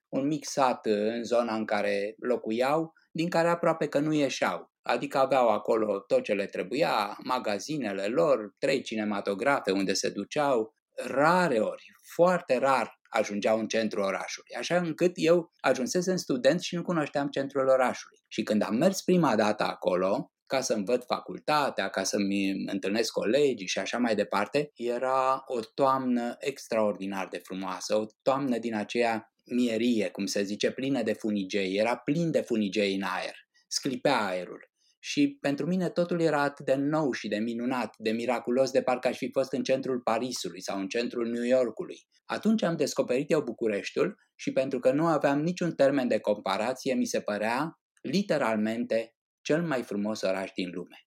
[0.09, 4.72] Un mic sat în zona în care locuiau, din care aproape că nu ieșeau.
[4.83, 11.59] Adică aveau acolo tot ce le trebuia, magazinele lor, trei cinematografe unde se duceau, rare
[11.59, 17.27] ori, foarte rar ajungeau în centrul orașului, așa încât eu ajunsesem student și nu cunoșteam
[17.27, 18.19] centrul orașului.
[18.27, 23.67] Și când am mers prima dată acolo, ca să-mi văd facultatea, ca să-mi întâlnesc colegii
[23.67, 30.09] și așa mai departe, era o toamnă extraordinar de frumoasă, o toamnă din aceea mierie,
[30.09, 33.35] cum se zice, plină de funigei, era plin de funigei în aer,
[33.67, 34.72] sclipea aerul.
[35.05, 39.07] Și pentru mine totul era atât de nou și de minunat, de miraculos, de parcă
[39.07, 41.97] aș fi fost în centrul Parisului sau în centrul New Yorkului.
[42.25, 47.05] Atunci am descoperit eu Bucureștiul și pentru că nu aveam niciun termen de comparație, mi
[47.05, 50.97] se părea literalmente cel mai frumos oraș din lume.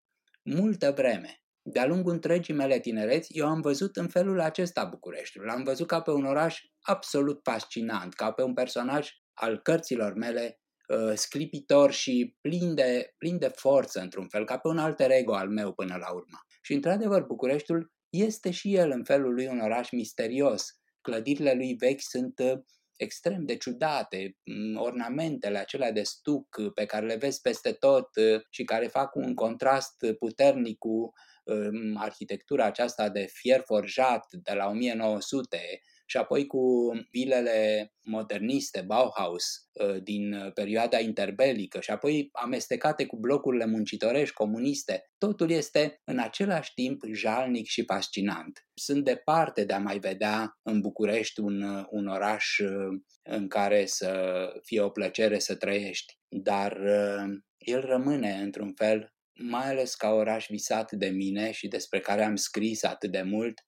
[0.42, 5.44] Multă vreme, de-a lungul întregii mele tinereți, eu am văzut în felul acesta Bucureștiul.
[5.44, 10.60] L-am văzut ca pe un oraș absolut fascinant, ca pe un personaj al cărților mele
[10.86, 15.34] uh, sclipitor și plin de, plin de forță, într-un fel, ca pe un alter ego
[15.34, 16.38] al meu până la urmă.
[16.62, 20.66] Și, într-adevăr, Bucureștiul este și el, în felul lui, un oraș misterios.
[21.00, 22.58] Clădirile lui vechi sunt uh,
[22.96, 28.08] extrem de ciudate, mm, ornamentele acelea de stuc uh, pe care le vezi peste tot
[28.16, 31.12] uh, și care fac un contrast puternic cu
[31.44, 35.58] um, arhitectura aceasta de fier forjat de la 1900,
[36.06, 39.44] și apoi cu vilele moderniste, Bauhaus,
[39.80, 46.74] ă, din perioada interbelică și apoi amestecate cu blocurile muncitorești comuniste, totul este în același
[46.74, 48.66] timp jalnic și fascinant.
[48.74, 52.88] Sunt departe de a mai vedea în București un, un oraș ă,
[53.22, 57.26] în care să fie o plăcere să trăiești, dar ă,
[57.58, 62.36] el rămâne într-un fel mai ales ca oraș visat de mine și despre care am
[62.36, 63.60] scris atât de mult,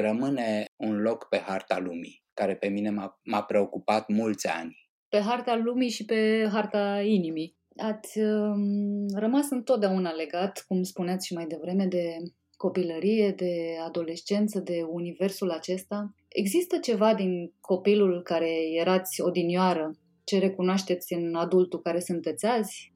[0.00, 4.76] rămâne un loc pe harta lumii, care pe mine m-a, m-a preocupat mulți ani.
[5.08, 7.56] Pe harta lumii și pe harta inimii.
[7.76, 12.16] Ați um, rămas întotdeauna legat, cum spuneați și mai devreme, de
[12.56, 16.14] copilărie, de adolescență, de universul acesta.
[16.28, 19.90] Există ceva din copilul care erați odinioară,
[20.24, 22.92] ce recunoașteți în adultul care sunteți azi?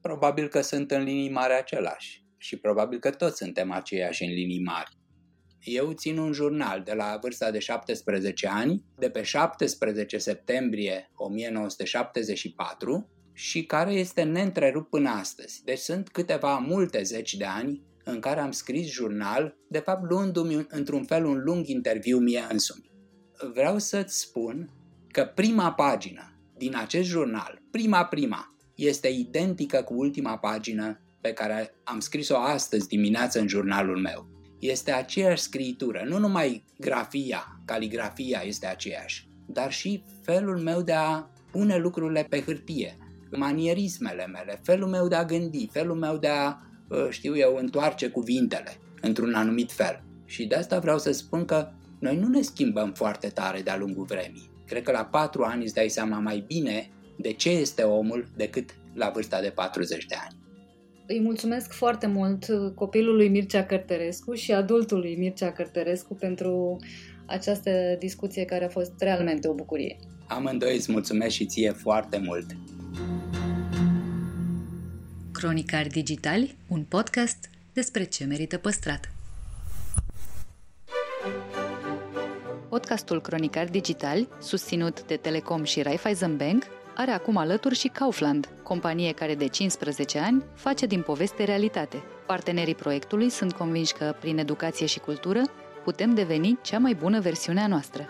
[0.00, 4.62] Probabil că sunt în linii mari același și probabil că toți suntem aceiași în linii
[4.62, 4.99] mari.
[5.64, 13.10] Eu țin un jurnal de la vârsta de 17 ani, de pe 17 septembrie 1974
[13.32, 15.64] și care este neîntrerupt până astăzi.
[15.64, 20.66] Deci sunt câteva multe zeci de ani în care am scris jurnal, de fapt luându-mi
[20.68, 22.90] într-un fel un lung interviu mie însumi.
[23.52, 24.70] Vreau să-ți spun
[25.08, 31.74] că prima pagină din acest jurnal, prima prima, este identică cu ultima pagină pe care
[31.84, 38.66] am scris-o astăzi dimineață în jurnalul meu este aceeași scritură, nu numai grafia, caligrafia este
[38.66, 42.96] aceeași, dar și felul meu de a pune lucrurile pe hârtie,
[43.30, 46.56] manierismele mele, felul meu de a gândi, felul meu de a,
[46.90, 50.02] ă, știu eu, întoarce cuvintele într-un anumit fel.
[50.24, 51.68] Și de asta vreau să spun că
[51.98, 54.50] noi nu ne schimbăm foarte tare de-a lungul vremii.
[54.66, 58.74] Cred că la patru ani îți dai seama mai bine de ce este omul decât
[58.94, 60.39] la vârsta de 40 de ani.
[61.12, 66.76] Îi mulțumesc foarte mult copilului Mircea Cărtărescu și adultului Mircea Cărtărescu pentru
[67.26, 69.96] această discuție care a fost realmente o bucurie.
[70.26, 72.46] Amândoi îți mulțumesc și ție foarte mult!
[75.32, 79.12] Cronicari Digitali, un podcast despre ce merită păstrat.
[82.68, 86.64] Podcastul Cronicari Digitali, susținut de Telecom și Raiffeisen Bank,
[87.00, 92.02] are acum alături și Kaufland, companie care de 15 ani face din poveste realitate.
[92.26, 95.42] Partenerii proiectului sunt convinși că, prin educație și cultură,
[95.84, 98.06] putem deveni cea mai bună versiune a noastră.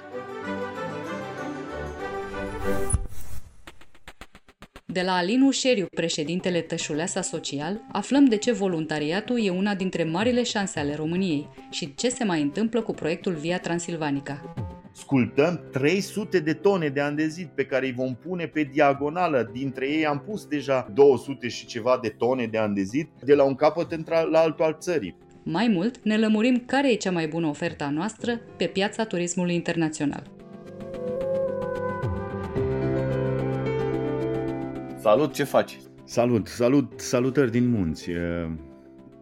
[4.84, 10.42] De la Alin Ușeriu, președintele Tășuleasa Social, aflăm de ce voluntariatul e una dintre marile
[10.42, 14.54] șanse ale României și ce se mai întâmplă cu proiectul Via Transilvanica.
[14.92, 19.50] Sculptăm 300 de tone de andezit pe care îi vom pune pe diagonală.
[19.52, 23.54] Dintre ei am pus deja 200 și ceva de tone de andezit de la un
[23.54, 25.16] capăt la altul al țării.
[25.42, 29.54] Mai mult, ne lămurim care e cea mai bună ofertă a noastră pe piața turismului
[29.54, 30.22] internațional.
[35.00, 35.78] Salut, ce faci?
[36.04, 38.10] Salut, salut, salutări din munți.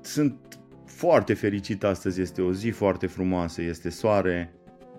[0.00, 4.52] Sunt foarte fericit astăzi, este o zi foarte frumoasă, este soare,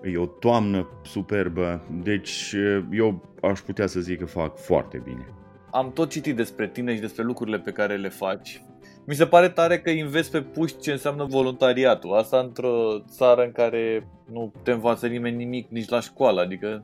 [0.04, 2.56] e o toamnă superbă, deci
[2.92, 5.26] eu aș putea să zic că fac foarte bine.
[5.72, 8.64] Am tot citit despre tine și despre lucrurile pe care le faci.
[9.06, 12.14] Mi se pare tare că investi pe puști ce înseamnă voluntariatul.
[12.14, 16.84] Asta într-o țară în care nu te învață nimeni nimic nici la școală, adică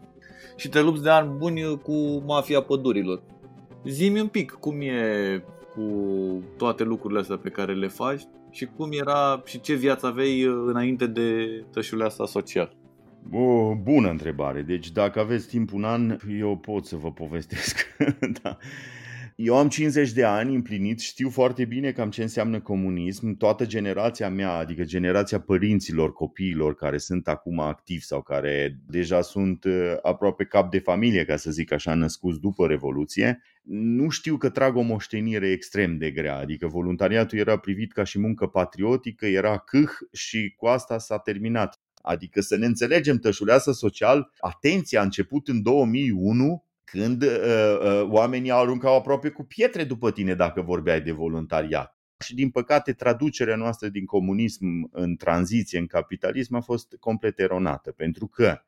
[0.56, 3.22] și te lupți de ani buni cu mafia pădurilor.
[3.86, 5.84] Zimi un pic cum e cu
[6.58, 11.08] toate lucrurile astea pe care le faci și cum era și ce viață aveai înainte
[11.08, 12.76] de tășulea asta social.
[13.32, 14.62] O bună întrebare.
[14.62, 17.96] Deci dacă aveți timp un an, eu pot să vă povestesc.
[18.42, 18.58] da.
[19.36, 23.38] Eu am 50 de ani împlinit, știu foarte bine cam ce înseamnă comunism.
[23.38, 29.64] Toată generația mea, adică generația părinților, copiilor care sunt acum activi sau care deja sunt
[29.64, 34.50] uh, aproape cap de familie, ca să zic așa, născuți după Revoluție, nu știu că
[34.50, 36.38] trag o moștenire extrem de grea.
[36.38, 41.80] Adică voluntariatul era privit ca și muncă patriotică, era câh și cu asta s-a terminat.
[42.06, 48.52] Adică să ne înțelegem, tășuleasă social, atenția a început în 2001 când uh, uh, oamenii
[48.52, 51.98] aruncau aproape cu pietre după tine dacă vorbeai de voluntariat.
[52.24, 57.92] Și din păcate traducerea noastră din comunism în tranziție în capitalism a fost complet eronată,
[57.92, 58.62] pentru că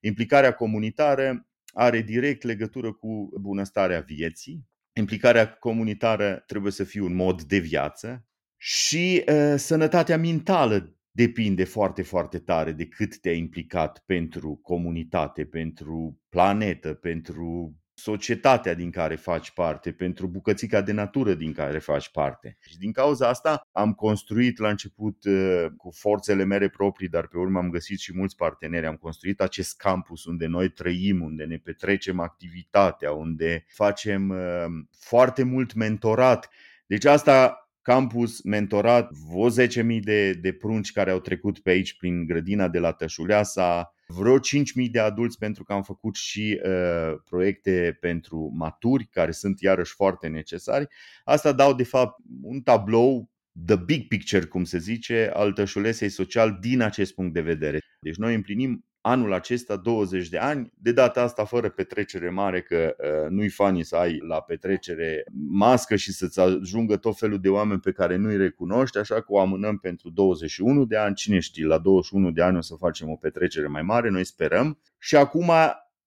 [0.00, 7.42] implicarea comunitară are direct legătură cu bunăstarea vieții, implicarea comunitară trebuie să fie un mod
[7.42, 14.60] de viață și uh, sănătatea mentală depinde foarte, foarte tare de cât te-ai implicat pentru
[14.62, 21.78] comunitate, pentru planetă, pentru societatea din care faci parte, pentru bucățica de natură din care
[21.78, 22.56] faci parte.
[22.60, 27.38] Și din cauza asta am construit la început uh, cu forțele mele proprii, dar pe
[27.38, 28.86] urmă am găsit și mulți parteneri.
[28.86, 34.64] Am construit acest campus unde noi trăim, unde ne petrecem activitatea, unde facem uh,
[34.98, 36.50] foarte mult mentorat.
[36.86, 42.26] Deci asta campus mentorat, vreo 10.000 de, de prunci care au trecut pe aici prin
[42.26, 47.96] grădina de la Tășuleasa, vreo 5.000 de adulți pentru că am făcut și uh, proiecte
[48.00, 50.86] pentru maturi care sunt iarăși foarte necesari.
[51.24, 53.30] Asta dau de fapt un tablou
[53.66, 57.78] the big picture, cum se zice, al tășulesei social din acest punct de vedere.
[58.00, 62.96] Deci noi împlinim anul acesta 20 de ani, de data asta fără petrecere mare, că
[62.98, 67.80] uh, nu-i fani să ai la petrecere mască și să-ți ajungă tot felul de oameni
[67.80, 71.78] pe care nu-i recunoști, așa că o amânăm pentru 21 de ani, cine știe, la
[71.78, 74.78] 21 de ani o să facem o petrecere mai mare, noi sperăm.
[74.98, 75.50] Și acum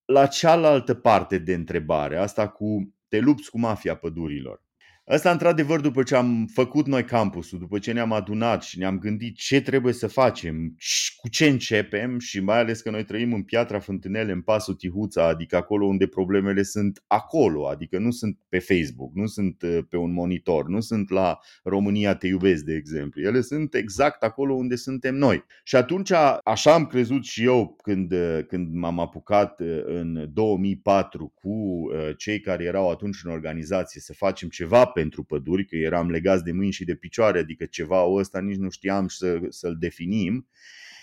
[0.06, 4.65] la cealaltă parte de întrebare, asta cu te lupți cu mafia pădurilor.
[5.08, 9.38] Asta, într-adevăr, după ce am făcut noi campusul, după ce ne-am adunat și ne-am gândit
[9.38, 10.76] ce trebuie să facem,
[11.18, 15.28] cu ce începem și mai ales că noi trăim în Piatra Fântânele, în Pasul Tihuța,
[15.28, 19.98] adică acolo unde problemele sunt acolo, adică nu sunt pe Facebook, nu sunt uh, pe
[19.98, 23.22] un monitor, nu sunt la România te iubesc, de exemplu.
[23.22, 25.44] Ele sunt exact acolo unde suntem noi.
[25.64, 26.12] Și atunci,
[26.44, 31.84] așa am crezut și eu când, uh, când m-am apucat uh, în 2004 cu
[32.18, 36.52] cei care erau atunci în organizație să facem ceva pentru păduri, că eram legați de
[36.52, 40.48] mâini și de picioare, adică ceva ăsta nici nu știam să, să-l definim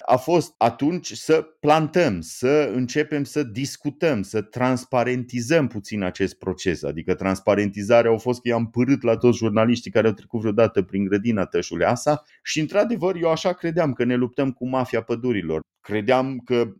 [0.07, 6.83] a fost atunci să plantăm, să începem să discutăm, să transparentizăm puțin acest proces.
[6.83, 11.05] Adică transparentizarea a fost că i-am părât la toți jurnaliștii care au trecut vreodată prin
[11.05, 15.61] grădina Tășuleasa și într-adevăr eu așa credeam că ne luptăm cu mafia pădurilor.
[15.83, 16.73] Credeam că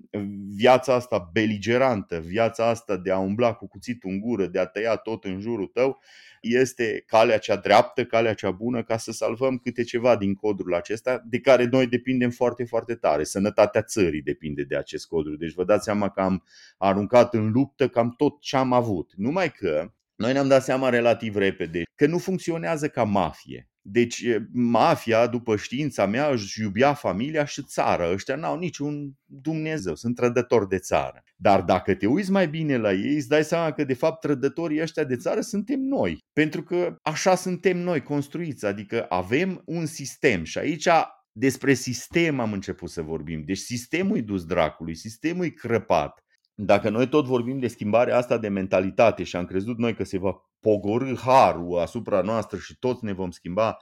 [0.57, 4.97] viața asta beligerantă, viața asta de a umbla cu cuțitul în gură, de a tăia
[4.97, 6.01] tot în jurul tău,
[6.41, 11.23] este calea cea dreaptă, calea cea bună ca să salvăm câte ceva din codul acesta
[11.27, 13.25] de care noi depindem foarte, foarte tare.
[13.25, 15.37] Sănătatea țării depinde de acest codru.
[15.37, 16.45] Deci vă dați seama că am
[16.79, 19.13] aruncat în luptă cam tot ce am avut.
[19.17, 23.72] Numai că noi ne-am dat seama relativ repede că nu funcționează ca mafie.
[23.85, 28.13] Deci mafia, după știința mea, își iubea familia și țara.
[28.13, 31.23] Ăștia n-au niciun Dumnezeu, sunt trădători de țară.
[31.37, 34.83] Dar dacă te uiți mai bine la ei, îți dai seama că de fapt trădătorii
[34.83, 36.19] ăștia de țară suntem noi.
[36.33, 40.89] Pentru că așa suntem noi construiți, adică avem un sistem și aici
[41.33, 43.43] despre sistem am început să vorbim.
[43.45, 46.22] Deci sistemul e dus dracului, sistemul e crăpat.
[46.55, 50.19] Dacă noi tot vorbim de schimbarea asta de mentalitate și am crezut noi că se
[50.19, 53.77] va pogorâ harul asupra noastră și toți ne vom schimba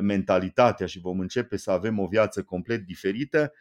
[0.00, 3.52] mentalitatea și vom începe să avem o viață complet diferită,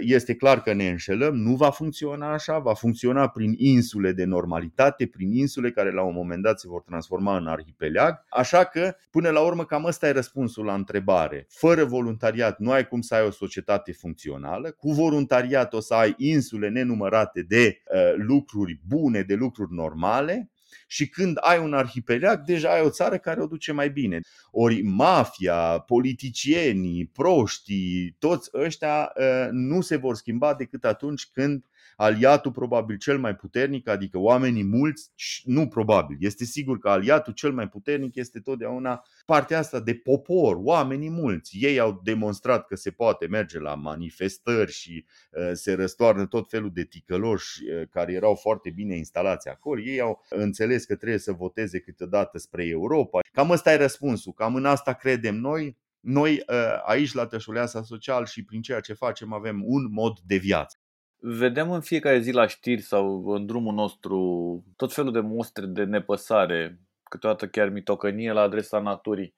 [0.00, 5.06] este clar că ne înșelăm, nu va funcționa așa, va funcționa prin insule de normalitate,
[5.06, 8.24] prin insule care la un moment dat se vor transforma în arhipeleag.
[8.28, 11.46] Așa că, până la urmă, cam ăsta e răspunsul la întrebare.
[11.48, 16.14] Fără voluntariat nu ai cum să ai o societate funcțională, cu voluntariat o să ai
[16.16, 20.50] insule nenumărate de uh, lucruri bune, de lucruri normale,
[20.86, 24.20] și când ai un arhipelag, deja ai o țară care o duce mai bine.
[24.50, 31.64] Ori mafia, politicienii, proștii, toți ăștia ă, nu se vor schimba decât atunci când
[31.96, 35.10] aliatul probabil cel mai puternic, adică oamenii mulți,
[35.44, 40.56] nu probabil, este sigur că aliatul cel mai puternic este totdeauna partea asta de popor,
[40.58, 41.56] oamenii mulți.
[41.60, 46.70] Ei au demonstrat că se poate merge la manifestări și uh, se răstoarnă tot felul
[46.72, 49.80] de ticăloși uh, care erau foarte bine instalați acolo.
[49.80, 53.20] Ei au înțeles că trebuie să voteze câteodată spre Europa.
[53.32, 55.76] Cam ăsta e răspunsul, cam în asta credem noi.
[56.00, 60.36] Noi uh, aici la Tășuleasa Social și prin ceea ce facem avem un mod de
[60.36, 60.76] viață.
[61.18, 65.84] Vedem în fiecare zi la știri sau în drumul nostru tot felul de mostre de
[65.84, 69.34] nepăsare, câteodată chiar mitocănie la adresa naturii.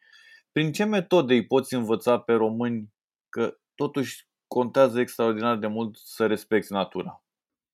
[0.53, 2.93] Prin ce metode îi poți învăța pe români
[3.29, 7.23] că totuși contează extraordinar de mult să respecti natura?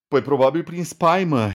[0.09, 1.51] Păi probabil prin spaimă.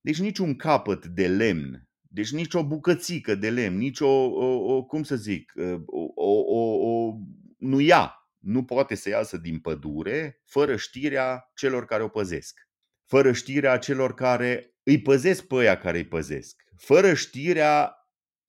[0.00, 4.84] Deci niciun capăt de lemn, deci nici o bucățică de lemn, nici o, o, o
[4.84, 5.52] cum să zic,
[5.86, 7.16] o, o, o, o
[7.58, 12.68] nu ia nu poate să iasă din pădure fără știrea celor care o păzesc,
[13.06, 17.96] fără știrea celor care îi păzesc pe aia care îi păzesc, fără știrea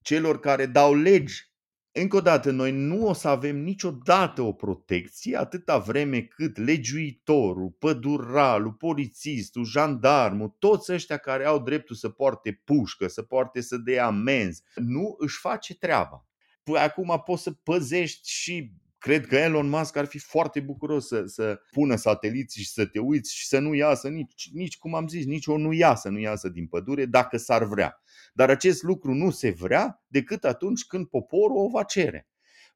[0.02, 1.54] celor care dau legi.
[1.92, 7.76] Încă o dată, noi nu o să avem niciodată o protecție atâta vreme cât legiuitorul,
[7.80, 14.06] păduralul, polițistul, jandarmul, toți ăștia care au dreptul să poarte pușcă, să poarte să dea
[14.06, 16.28] amenzi, nu își face treaba.
[16.64, 18.74] Păi acum poți să păzești și
[19.06, 23.00] Cred că Elon Musk ar fi foarte bucuros să, să pună sateliți și să te
[23.00, 26.20] uiți și să nu iasă nici, nici cum am zis, nici o nu iasă, nu
[26.20, 28.02] iasă din pădure dacă s-ar vrea.
[28.34, 32.28] Dar acest lucru nu se vrea decât atunci când poporul o va cere.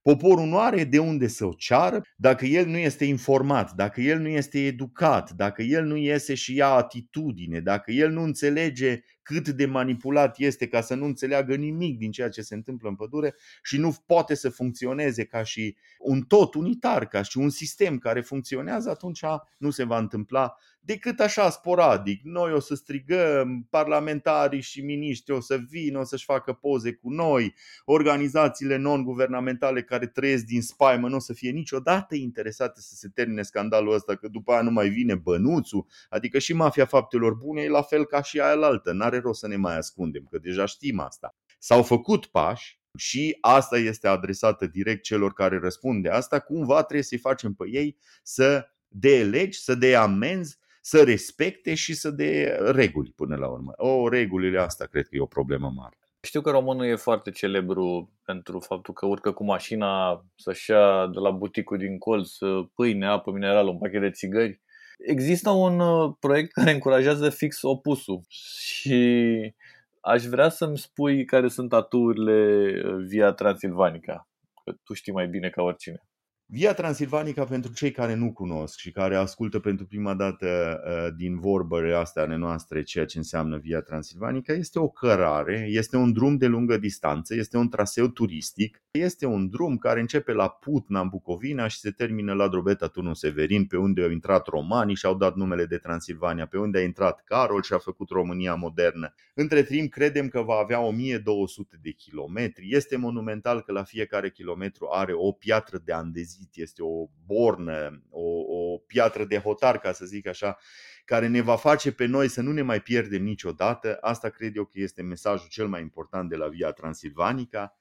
[0.02, 4.20] Poporul nu are de unde să o ceară dacă el nu este informat, dacă el
[4.20, 9.50] nu este educat, dacă el nu iese și ia atitudine, dacă el nu înțelege cât
[9.50, 13.36] de manipulat este ca să nu înțeleagă nimic din ceea ce se întâmplă în pădure
[13.64, 18.22] și nu poate să funcționeze ca și un tot unitar, ca și un sistem care
[18.22, 19.24] funcționează, atunci
[19.58, 22.22] nu se va întâmpla decât așa sporadic.
[22.24, 27.10] Noi o să strigăm, parlamentarii și miniștri o să vină, o să-și facă poze cu
[27.10, 27.56] noi,
[27.86, 33.42] organizațiile non-guvernamentale care trăiesc din spaimă nu o să fie niciodată interesate să se termine
[33.42, 37.70] scandalul ăsta, că după aia nu mai vine bănuțul, adică și mafia faptelor bune e
[37.70, 41.00] la fel ca și aia altă, n-are rost să ne mai ascundem, că deja știm
[41.00, 41.36] asta.
[41.60, 47.04] S-au făcut pași, și asta este adresată direct celor care răspund de asta, cumva trebuie
[47.04, 52.72] să-i facem pe ei să dea legi, să dea amenzi, să respecte și să dea
[52.72, 53.74] reguli până la urmă.
[53.76, 55.98] O, regulile astea cred că e o problemă mare.
[56.22, 61.20] Știu că românul e foarte celebru pentru faptul că urcă cu mașina să-și ia de
[61.20, 62.32] la buticul din colț
[62.74, 64.62] pâine, apă minerală, un pachet de țigări.
[65.08, 69.54] Există un uh, proiect care încurajează fix opusul și
[70.02, 74.28] aș vrea să-mi spui care sunt aturile uh, Via Transilvanica,
[74.64, 76.09] că tu știi mai bine ca oricine.
[76.52, 81.40] Via Transilvanica, pentru cei care nu cunosc și care ascultă pentru prima dată uh, din
[81.40, 86.38] vorbele astea ale noastre ceea ce înseamnă Via Transilvanica, este o cărare, este un drum
[86.38, 91.08] de lungă distanță, este un traseu turistic, este un drum care începe la Putna, în
[91.08, 95.16] Bucovina și se termină la Drobeta, Turnul Severin, pe unde au intrat romanii și au
[95.16, 99.14] dat numele de Transilvania, pe unde a intrat Carol și a făcut România modernă.
[99.34, 102.68] Între timp, credem că va avea 1200 de kilometri.
[102.72, 108.04] Este monumental că la fiecare kilometru are o piatră de andezit tranzit, este o bornă,
[108.10, 110.58] o, o piatră de hotar, ca să zic așa,
[111.06, 113.98] care ne va face pe noi să nu ne mai pierdem niciodată.
[114.02, 117.74] Asta cred eu că este mesajul cel mai important de la Via Transilvanica.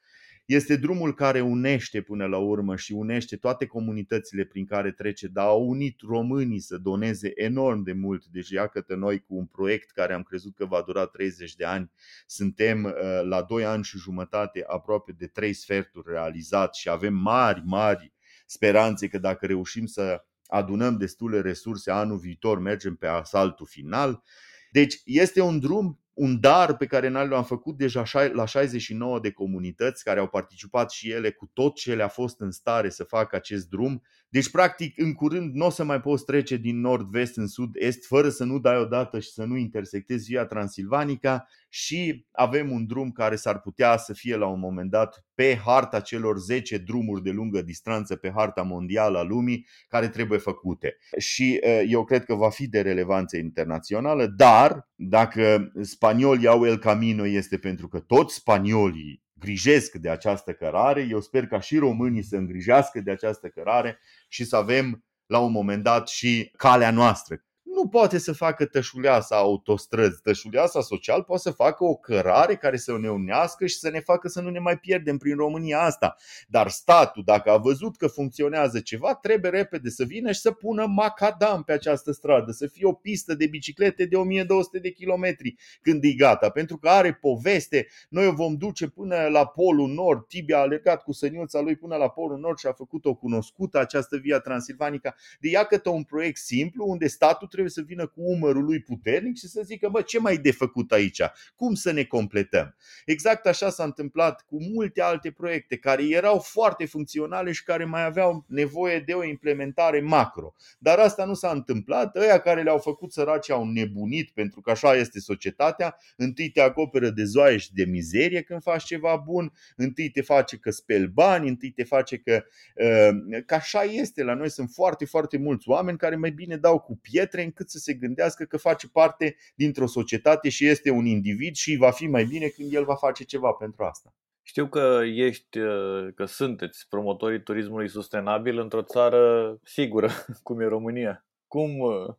[0.46, 5.46] Este drumul care unește până la urmă și unește toate comunitățile prin care trece, dar
[5.46, 8.24] au unit românii să doneze enorm de mult.
[8.24, 11.90] Deci iată noi cu un proiect care am crezut că va dura 30 de ani,
[12.26, 12.92] suntem uh,
[13.24, 18.12] la 2 ani și jumătate aproape de 3 sferturi realizat și avem mari, mari
[18.50, 24.22] speranțe că dacă reușim să adunăm destule resurse anul viitor, mergem pe asaltul final.
[24.70, 29.30] Deci este un drum un dar pe care noi l-am făcut deja la 69 de
[29.30, 33.36] comunități care au participat și ele cu tot ce le-a fost în stare să facă
[33.36, 34.02] acest drum.
[34.30, 38.28] Deci, practic, în curând nu o să mai poți trece din nord-vest în sud-est fără
[38.28, 43.36] să nu dai odată și să nu intersectezi via Transilvanica și avem un drum care
[43.36, 47.62] s-ar putea să fie la un moment dat pe harta celor 10 drumuri de lungă
[47.62, 50.96] distanță pe harta mondială a lumii care trebuie făcute.
[51.18, 57.26] Și eu cred că va fi de relevanță internațională, dar dacă spaniolii au El Camino
[57.26, 61.06] este pentru că toți spaniolii grijesc de această cărare.
[61.10, 65.52] Eu sper ca și românii să îngrijească de această cărare și să avem la un
[65.52, 67.42] moment dat și calea noastră
[67.78, 70.20] nu poate să facă tășuleasa autostrăzi.
[70.22, 74.28] Tășuleasa social poate să facă o cărare care să ne unească și să ne facă
[74.28, 76.16] să nu ne mai pierdem prin România asta.
[76.48, 80.86] Dar statul, dacă a văzut că funcționează ceva, trebuie repede să vină și să pună
[80.86, 86.04] macadam pe această stradă, să fie o pistă de biciclete de 1200 de kilometri când
[86.04, 87.86] e gata, pentru că are poveste.
[88.08, 90.26] Noi o vom duce până la Polul Nord.
[90.26, 94.16] Tibi a alergat cu săniuța lui până la Polul Nord și a făcut-o cunoscută această
[94.16, 95.14] via transilvanica.
[95.40, 99.36] De iată un proiect simplu unde statul trebuie trebuie să vină cu umărul lui puternic
[99.36, 101.22] și să zică, bă, ce mai de făcut aici?
[101.56, 102.76] Cum să ne completăm?
[103.04, 108.04] Exact așa s-a întâmplat cu multe alte proiecte care erau foarte funcționale și care mai
[108.04, 110.54] aveau nevoie de o implementare macro.
[110.78, 112.16] Dar asta nu s-a întâmplat.
[112.16, 115.96] Ăia care le-au făcut săraci au nebunit pentru că așa este societatea.
[116.16, 120.56] Întâi te acoperă de zoaie și de mizerie când faci ceva bun, întâi te face
[120.56, 122.44] că speli bani, întâi te face că,
[122.74, 124.22] uh, că așa este.
[124.22, 127.78] La noi sunt foarte, foarte mulți oameni care mai bine dau cu pietre încât să
[127.78, 132.24] se gândească că face parte dintr-o societate și este un individ și va fi mai
[132.24, 134.14] bine când el va face ceva pentru asta.
[134.42, 140.10] Știu că ești, uh, că sunteți promotorii turismului sustenabil într-o țară sigură,
[140.42, 141.26] cum e România.
[141.46, 142.14] Cum, uh,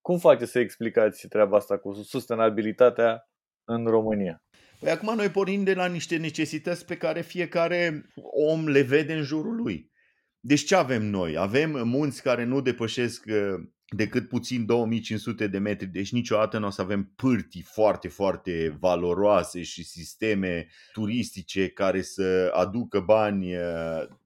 [0.00, 3.30] cum face să explicați treaba asta cu sustenabilitatea
[3.64, 4.44] în România?
[4.80, 8.06] Păi acum noi pornim de la niște necesități pe care fiecare
[8.48, 9.90] om le vede în jurul lui.
[10.40, 11.36] Deci ce avem noi?
[11.36, 16.70] Avem munți care nu depășesc uh, decât puțin 2500 de metri, deci niciodată nu o
[16.70, 23.62] să avem pârtii foarte, foarte valoroase și sisteme turistice care să aducă bani uh,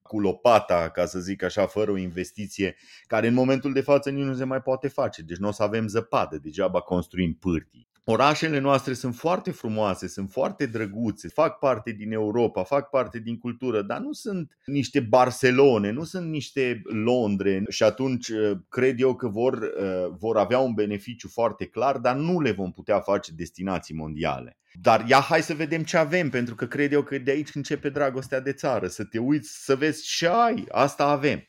[0.03, 4.25] cu lopata, ca să zic așa, fără o investiție care în momentul de față nici
[4.25, 5.23] nu se mai poate face.
[5.23, 7.89] Deci nu o să avem zăpadă, degeaba construim pârtii.
[8.09, 13.39] Orașele noastre sunt foarte frumoase, sunt foarte drăguțe, fac parte din Europa, fac parte din
[13.39, 19.15] cultură, dar nu sunt niște Barcelone, nu sunt niște Londre și atunci uh, cred eu
[19.15, 23.33] că vor, uh, vor avea un beneficiu foarte clar, dar nu le vom putea face
[23.33, 24.59] destinații mondiale.
[24.81, 27.89] Dar ia hai să vedem ce avem, pentru că cred eu că de aici începe
[27.89, 31.49] dragostea de țară, să te uiți să vezi ce ai, asta avem.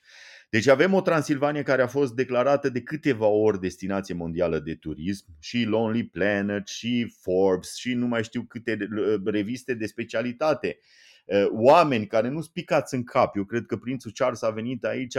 [0.49, 5.25] Deci avem o Transilvania care a fost declarată de câteva ori destinație mondială de turism
[5.39, 8.77] și Lonely Planet și Forbes și nu mai știu câte
[9.25, 10.79] reviste de specialitate.
[11.25, 13.35] Uh, oameni care nu spicați în cap.
[13.35, 15.17] Eu cred că prințul Charles a venit aici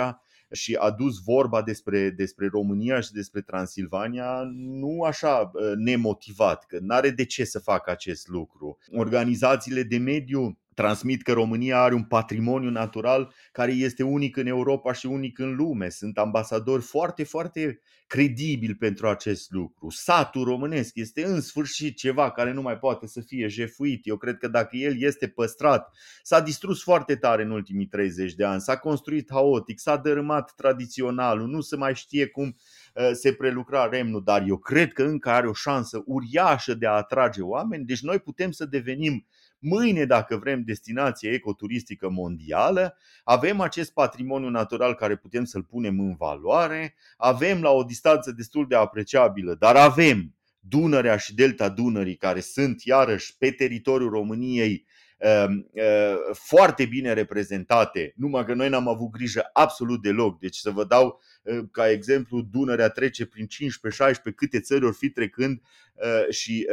[0.53, 6.79] și a dus vorba despre, despre România și despre Transilvania nu așa uh, nemotivat, că
[6.81, 8.79] nu are de ce să facă acest lucru.
[8.91, 14.93] Organizațiile de mediu transmit că România are un patrimoniu natural care este unic în Europa
[14.93, 15.89] și unic în lume.
[15.89, 19.91] Sunt ambasadori foarte, foarte credibili pentru acest lucru.
[19.91, 24.07] Satul românesc este în sfârșit ceva care nu mai poate să fie jefuit.
[24.07, 25.91] Eu cred că dacă el este păstrat,
[26.23, 31.49] s-a distrus foarte tare în ultimii 30 de ani, s-a construit haotic, s-a dărâmat tradiționalul,
[31.49, 32.55] nu se mai știe cum uh,
[33.13, 37.43] se prelucra remnul, dar eu cred că încă are o șansă uriașă de a atrage
[37.43, 39.27] oameni, deci noi putem să devenim
[39.61, 46.15] Mâine, dacă vrem, destinație ecoturistică mondială, avem acest patrimoniu natural care putem să-l punem în
[46.15, 52.41] valoare, avem la o distanță destul de apreciabilă, dar avem Dunărea și Delta Dunării, care
[52.41, 54.98] sunt iarăși pe teritoriul României Ehm, ehm,
[56.33, 60.39] foarte bine reprezentate, numai că noi n-am avut grijă absolut deloc.
[60.39, 65.11] Deci să vă dau ehm, ca exemplu, Dunărea trece prin 15-16 câte țări ori fi
[65.11, 65.63] trecând
[66.29, 66.67] și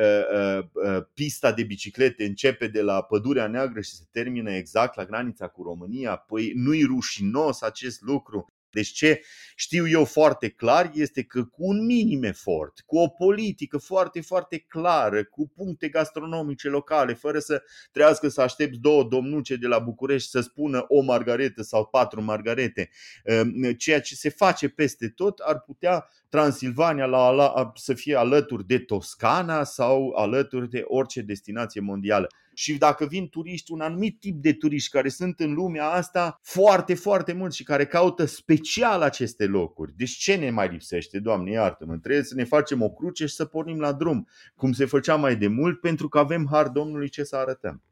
[1.14, 5.64] pista de biciclete începe de la Pădurea Neagră și se termină exact la granița cu
[5.64, 6.16] România.
[6.16, 8.55] Păi nu-i rușinos acest lucru.
[8.76, 9.22] Deci ce
[9.56, 14.58] știu eu foarte clar este că cu un minim efort, cu o politică foarte, foarte
[14.58, 20.30] clară, cu puncte gastronomice locale, fără să trească să aștepți două domnuce de la București
[20.30, 22.90] să spună o margaretă sau patru margarete,
[23.24, 28.68] ehm, ceea ce se face peste tot ar putea Transilvania la, la, să fie alături
[28.68, 32.28] de Toscana sau alături de orice destinație mondială.
[32.56, 36.96] Și dacă vin turiști, un anumit tip de turiști care sunt în lumea asta foarte,
[36.96, 39.94] foarte mulți și care caută special aceste locuri.
[39.98, 41.98] Deci ce ne mai lipsește, Doamne iartă-mă?
[41.98, 45.36] Trebuie să ne facem o cruce și să pornim la drum, cum se făcea mai
[45.36, 47.84] de mult, pentru că avem har Domnului ce să arătăm.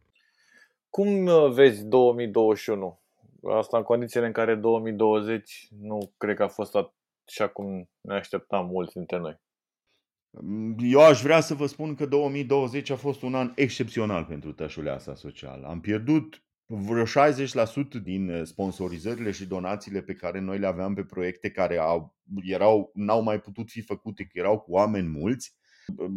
[0.89, 2.99] Cum uh, vezi 2021?
[3.43, 6.75] Asta în condițiile în care 2020 nu cred că a fost
[7.27, 9.39] așa cum ne așteptam mulți dintre noi.
[10.79, 15.15] Eu aș vrea să vă spun că 2020 a fost un an excepțional pentru Tășuleasa
[15.15, 15.63] Social.
[15.63, 17.07] Am pierdut vreo 60%
[18.03, 22.91] din uh, sponsorizările și donațiile pe care noi le aveam pe proiecte care au, erau,
[22.93, 25.55] n-au mai putut fi făcute, că erau cu oameni mulți.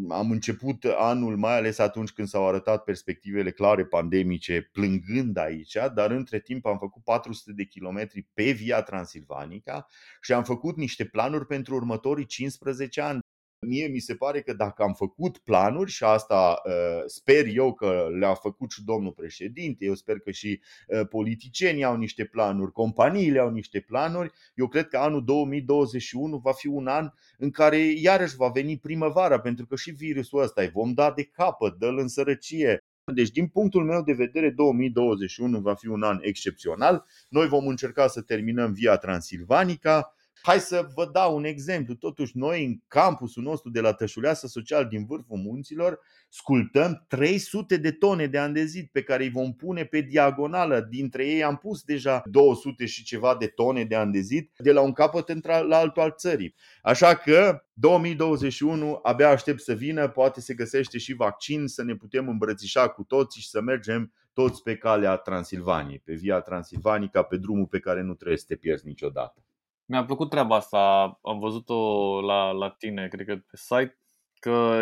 [0.08, 6.10] Am început anul, mai ales atunci când s-au arătat perspectivele clare pandemice, plângând aici, dar
[6.10, 9.86] între timp am făcut 400 de kilometri pe Via Transilvanica
[10.20, 13.20] și am făcut niște planuri pentru următorii 15 ani.
[13.66, 18.08] Mie mi se pare că dacă am făcut planuri și asta uh, sper eu că
[18.18, 23.38] le-a făcut și domnul președinte, eu sper că și uh, politicienii au niște planuri, companiile
[23.38, 28.36] au niște planuri, eu cred că anul 2021 va fi un an în care iarăși
[28.36, 32.08] va veni primăvara, pentru că și virusul ăsta îi vom da de capăt, dă-l în
[32.08, 32.80] sărăcie,
[33.14, 37.04] deci, din punctul meu de vedere, 2021 va fi un an excepțional.
[37.28, 40.15] Noi vom încerca să terminăm via Transilvanica.
[40.42, 41.94] Hai să vă dau un exemplu.
[41.94, 47.92] Totuși, noi în campusul nostru de la Tășuleasă Social din vârful munților sculptăm 300 de
[47.92, 50.80] tone de andezit pe care îi vom pune pe diagonală.
[50.90, 54.92] Dintre ei am pus deja 200 și ceva de tone de andezit de la un
[54.92, 56.54] capăt la altul al țării.
[56.82, 62.28] Așa că 2021 abia aștept să vină, poate se găsește și vaccin să ne putem
[62.28, 67.66] îmbrățișa cu toți și să mergem toți pe calea Transilvaniei, pe via Transilvanica, pe drumul
[67.66, 69.45] pe care nu trebuie să te pierzi niciodată.
[69.86, 70.78] Mi-a plăcut treaba asta,
[71.22, 73.98] am văzut-o la, la tine, cred că pe site,
[74.40, 74.80] că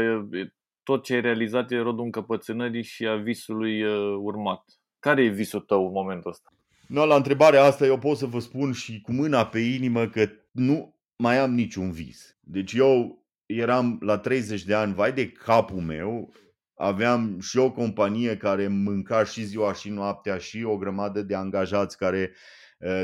[0.83, 3.85] tot ce ai realizat e rodul încăpățânării și a visului
[4.15, 4.65] urmat.
[4.99, 6.49] Care e visul tău în momentul ăsta?
[6.89, 10.29] No, la întrebarea asta eu pot să vă spun și cu mâna pe inimă că
[10.51, 12.39] nu mai am niciun vis.
[12.41, 16.33] Deci eu eram la 30 de ani, vai de capul meu,
[16.75, 21.97] aveam și o companie care mânca și ziua și noaptea și o grămadă de angajați
[21.97, 22.33] care Eh,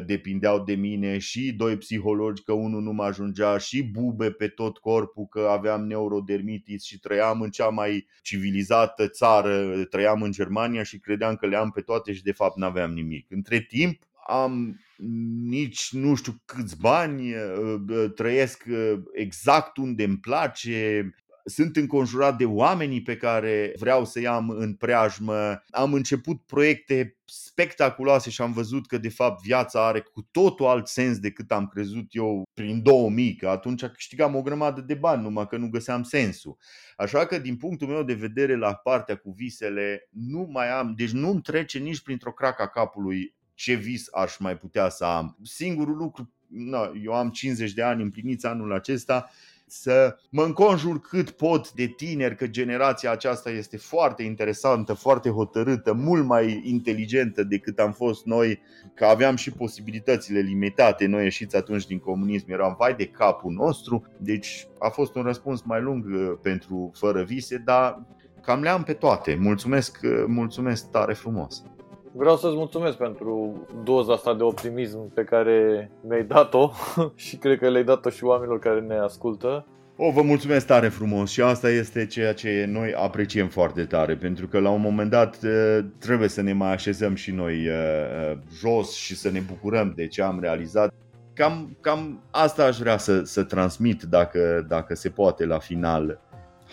[0.06, 4.78] depindeau de mine și doi psihologi că unul nu mă ajungea și bube pe tot
[4.78, 10.98] corpul că aveam neurodermitis și trăiam în cea mai civilizată țară, trăiam în Germania și
[10.98, 13.30] credeam că le am pe toate și de fapt n-aveam nimic.
[13.30, 14.80] Între timp am
[15.44, 21.10] nici nu știu câți bani, eh, trăiesc eh, exact unde îmi place,
[21.50, 25.62] sunt înconjurat de oamenii pe care vreau să-i am în preajmă.
[25.70, 30.86] Am început proiecte spectaculoase și am văzut că de fapt viața are cu totul alt
[30.86, 35.46] sens decât am crezut eu prin 2000, că atunci câștigam o grămadă de bani, numai
[35.46, 36.56] că nu găseam sensul.
[36.96, 41.10] Așa că din punctul meu de vedere la partea cu visele nu mai am, deci
[41.10, 45.38] nu-mi trece nici printr-o craca capului ce vis aș mai putea să am.
[45.42, 49.30] Singurul lucru, na, eu am 50 de ani împliniți anul acesta,
[49.70, 55.92] să mă înconjur cât pot de tineri, că generația aceasta este foarte interesantă, foarte hotărâtă,
[55.92, 58.60] mult mai inteligentă decât am fost noi,
[58.94, 61.06] că aveam și posibilitățile limitate.
[61.06, 65.62] Noi ieșiți atunci din comunism, eram vai de capul nostru, deci a fost un răspuns
[65.62, 68.02] mai lung uh, pentru fără vise, dar
[68.42, 69.34] cam le-am pe toate.
[69.34, 71.62] Mulțumesc, uh, mulțumesc tare frumos!
[72.12, 76.70] Vreau să-ți mulțumesc pentru doza asta de optimism pe care mi-ai dat-o
[77.14, 79.66] și cred că le-ai dat-o și oamenilor care ne ascultă.
[79.96, 84.46] O, vă mulțumesc tare frumos și asta este ceea ce noi apreciem foarte tare, pentru
[84.48, 85.38] că la un moment dat
[85.98, 87.68] trebuie să ne mai așezăm și noi
[88.60, 90.94] jos și să ne bucurăm de ce am realizat.
[91.32, 96.20] Cam, cam asta aș vrea să, să transmit dacă, dacă se poate la final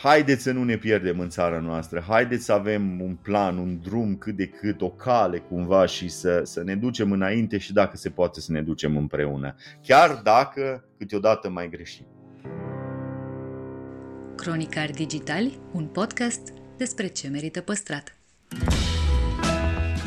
[0.02, 4.16] haideți să nu ne pierdem în țara noastră, haideți să avem un plan, un drum
[4.16, 8.10] cât de cât, o cale cumva și să, să ne ducem înainte și dacă se
[8.10, 12.06] poate să ne ducem împreună, chiar dacă câteodată mai greșim.
[14.36, 18.18] Cronicari Digitali, un podcast despre ce merită păstrat.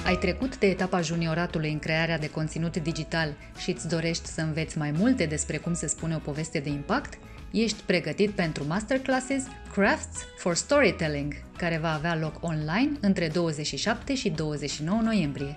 [0.06, 4.78] Ai trecut de etapa junioratului în crearea de conținut digital și îți dorești să înveți
[4.78, 7.18] mai multe despre cum se spune o poveste de impact?
[7.50, 14.30] Ești pregătit pentru masterclasses Crafts for Storytelling, care va avea loc online între 27 și
[14.30, 15.56] 29 noiembrie.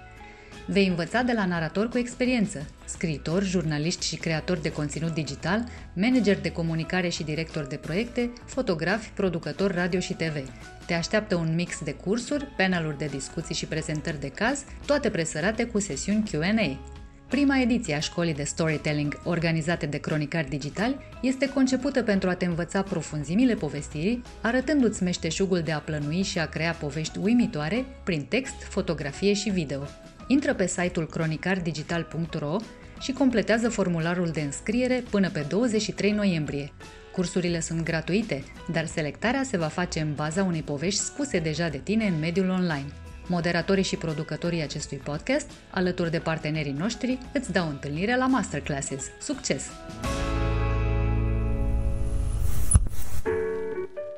[0.65, 5.63] Vei învăța de la narator cu experiență, scriitor, jurnaliști și creatori de conținut digital,
[5.93, 10.49] manager de comunicare și director de proiecte, fotografi, producători radio și TV.
[10.85, 15.65] Te așteaptă un mix de cursuri, paneluri de discuții și prezentări de caz, toate presărate
[15.65, 16.92] cu sesiuni Q&A.
[17.29, 22.45] Prima ediție a școlii de storytelling organizate de cronicari digitali este concepută pentru a te
[22.45, 28.63] învăța profunzimile povestirii, arătându-ți meșteșugul de a plănui și a crea povești uimitoare prin text,
[28.69, 29.81] fotografie și video.
[30.27, 32.55] Intră pe site-ul cronicardigital.ro
[32.99, 36.71] și completează formularul de înscriere până pe 23 noiembrie.
[37.11, 41.77] Cursurile sunt gratuite, dar selectarea se va face în baza unei povești spuse deja de
[41.77, 42.85] tine în mediul online.
[43.27, 49.05] Moderatorii și producătorii acestui podcast, alături de partenerii noștri, îți dau întâlnire la masterclasses.
[49.21, 49.69] Succes!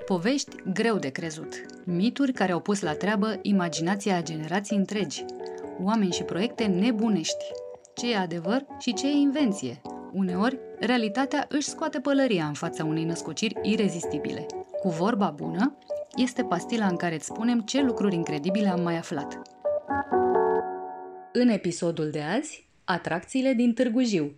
[0.06, 1.66] Povești greu de crezut.
[1.84, 5.26] Mituri care au pus la treabă imaginația a generații întregi.
[5.84, 7.46] Oameni și proiecte nebunești.
[7.96, 9.82] Ce e adevăr și ce e invenție.
[10.14, 14.46] Uneori, realitatea își scoate pălăria în fața unei născociri irezistibile.
[14.82, 15.78] Cu vorba bună,
[16.16, 19.42] este pastila în care îți spunem ce lucruri incredibile am mai aflat.
[21.34, 24.36] În episodul de azi, atracțiile din Târgu Jiu.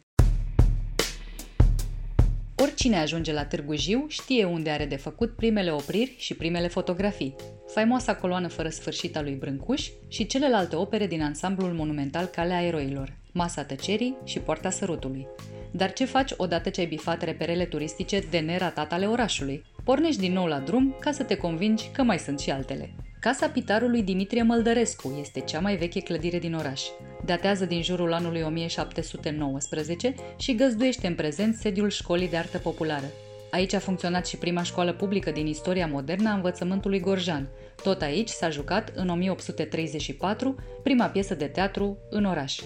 [2.56, 7.36] Oricine ajunge la Târgu Jiu știe unde are de făcut primele opriri și primele fotografii,
[7.68, 13.18] faimoasa coloană fără sfârșit a lui Brâncuș și celelalte opere din ansamblul monumental Calea Eroilor,
[13.34, 15.28] Masa Tăcerii și Poarta Sărutului.
[15.72, 19.64] Dar ce faci odată ce ai bifat reperele turistice de neratat ale orașului?
[19.88, 22.90] Pornești din nou la drum ca să te convingi că mai sunt și altele.
[23.20, 26.82] Casa pitarului Dimitrie Măldărescu este cea mai veche clădire din oraș.
[27.26, 33.06] Datează din jurul anului 1719 și găzduiește în prezent sediul Școlii de Artă Populară.
[33.52, 37.48] Aici a funcționat și prima școală publică din istoria modernă a învățământului gorjan.
[37.84, 42.60] Tot aici s-a jucat, în 1834, prima piesă de teatru în oraș.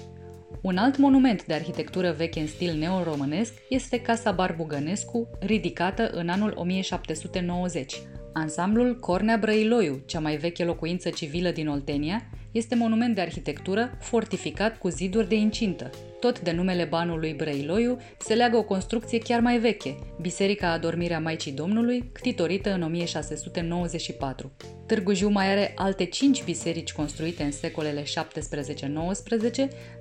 [0.62, 6.54] Un alt monument de arhitectură veche în stil neoromânesc este Casa Barbugănescu, ridicată în anul
[6.56, 8.02] 1790.
[8.34, 14.78] Ansamblul Cornea Brăiloiu, cea mai veche locuință civilă din Oltenia, este monument de arhitectură fortificat
[14.78, 15.90] cu ziduri de incintă.
[16.20, 21.52] Tot de numele banului Brăiloiu se leagă o construcție chiar mai veche, Biserica Adormirea Maicii
[21.52, 24.52] Domnului, ctitorită în 1694.
[24.86, 28.06] Târgu Jiu mai are alte cinci biserici construite în secolele 17-19,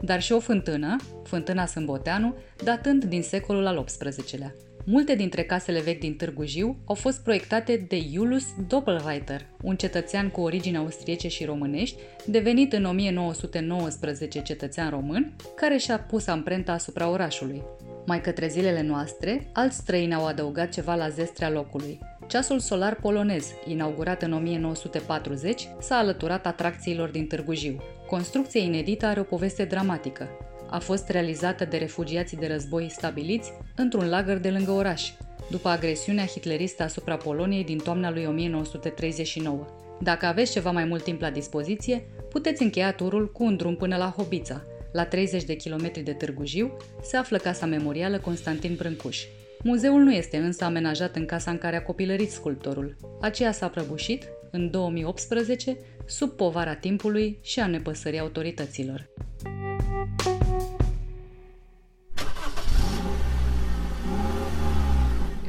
[0.01, 2.35] dar și o fântână, fântâna Sâmboteanu,
[2.65, 4.55] datând din secolul al XVIII-lea.
[4.85, 10.29] Multe dintre casele vechi din Târgu Jiu au fost proiectate de Julius Doppelreiter, un cetățean
[10.29, 17.09] cu origini austriece și românești, devenit în 1919 cetățean român, care și-a pus amprenta asupra
[17.09, 17.63] orașului.
[18.07, 21.99] Mai către zilele noastre, alți străini au adăugat ceva la zestrea locului.
[22.29, 27.83] Ceasul solar polonez, inaugurat în 1940, s-a alăturat atracțiilor din Târgu Jiu.
[28.07, 30.29] Construcția inedită are o poveste dramatică
[30.71, 35.11] a fost realizată de refugiații de război stabiliți într-un lagăr de lângă oraș,
[35.51, 39.67] după agresiunea hitleristă asupra Poloniei din toamna lui 1939.
[40.01, 43.97] Dacă aveți ceva mai mult timp la dispoziție, puteți încheia turul cu un drum până
[43.97, 44.63] la Hobița.
[44.93, 49.25] La 30 de kilometri de Târgu Jiu se află Casa Memorială Constantin Brâncuș.
[49.63, 52.97] Muzeul nu este însă amenajat în casa în care a copilărit sculptorul.
[53.21, 59.09] Aceea s-a prăbușit, în 2018, sub povara timpului și a nepăsării autorităților.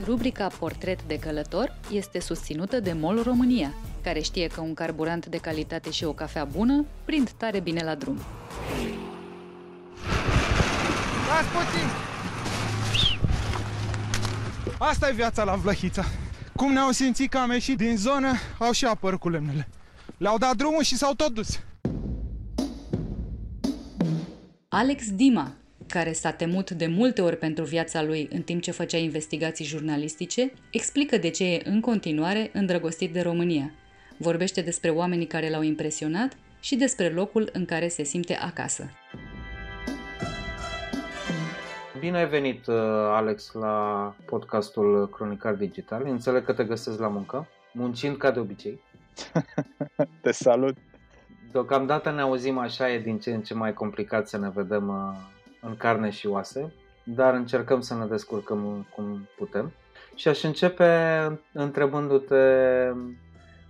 [0.05, 3.73] Rubrica Portret de călător este susținută de MOL România,
[4.03, 7.95] care știe că un carburant de calitate și o cafea bună prind tare bine la
[7.95, 8.17] drum.
[11.25, 11.87] Stați puțin!
[14.79, 16.03] Asta e viața la Vlăhița.
[16.55, 19.67] Cum ne-au simțit că am ieșit din zonă, au și apărut cu lemnele.
[20.17, 21.59] Le-au dat drumul și s-au tot dus.
[24.67, 25.51] Alex Dima,
[25.91, 30.51] care s-a temut de multe ori pentru viața lui în timp ce făcea investigații jurnalistice,
[30.69, 33.71] explică de ce e în continuare îndrăgostit de România.
[34.17, 38.89] Vorbește despre oamenii care l-au impresionat și despre locul în care se simte acasă.
[41.99, 42.75] Bine ai venit, uh,
[43.09, 46.05] Alex, la podcastul Cronicar Digital.
[46.05, 48.79] Înțeleg că te găsesc la muncă, muncind ca de obicei.
[50.21, 50.77] te salut!
[51.51, 55.40] Deocamdată ne auzim așa, e din ce în ce mai complicat să ne vedem uh,
[55.61, 59.71] în carne și oase, dar încercăm să ne descurcăm cum putem.
[60.15, 60.89] Și aș începe
[61.53, 62.35] întrebându-te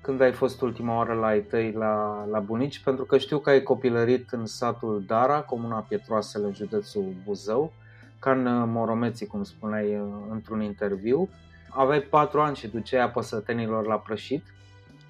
[0.02, 3.50] când ai fost ultima oară la ai tăi la, la bunici, pentru că știu că
[3.50, 7.74] ai copilărit în satul Dara, comuna Pietroasele, județul Buzău,
[8.20, 11.30] ca în Moromeții, cum spuneai într-un interviu.
[11.70, 14.44] Aveai patru ani și duceai apă sătenilor la prășit.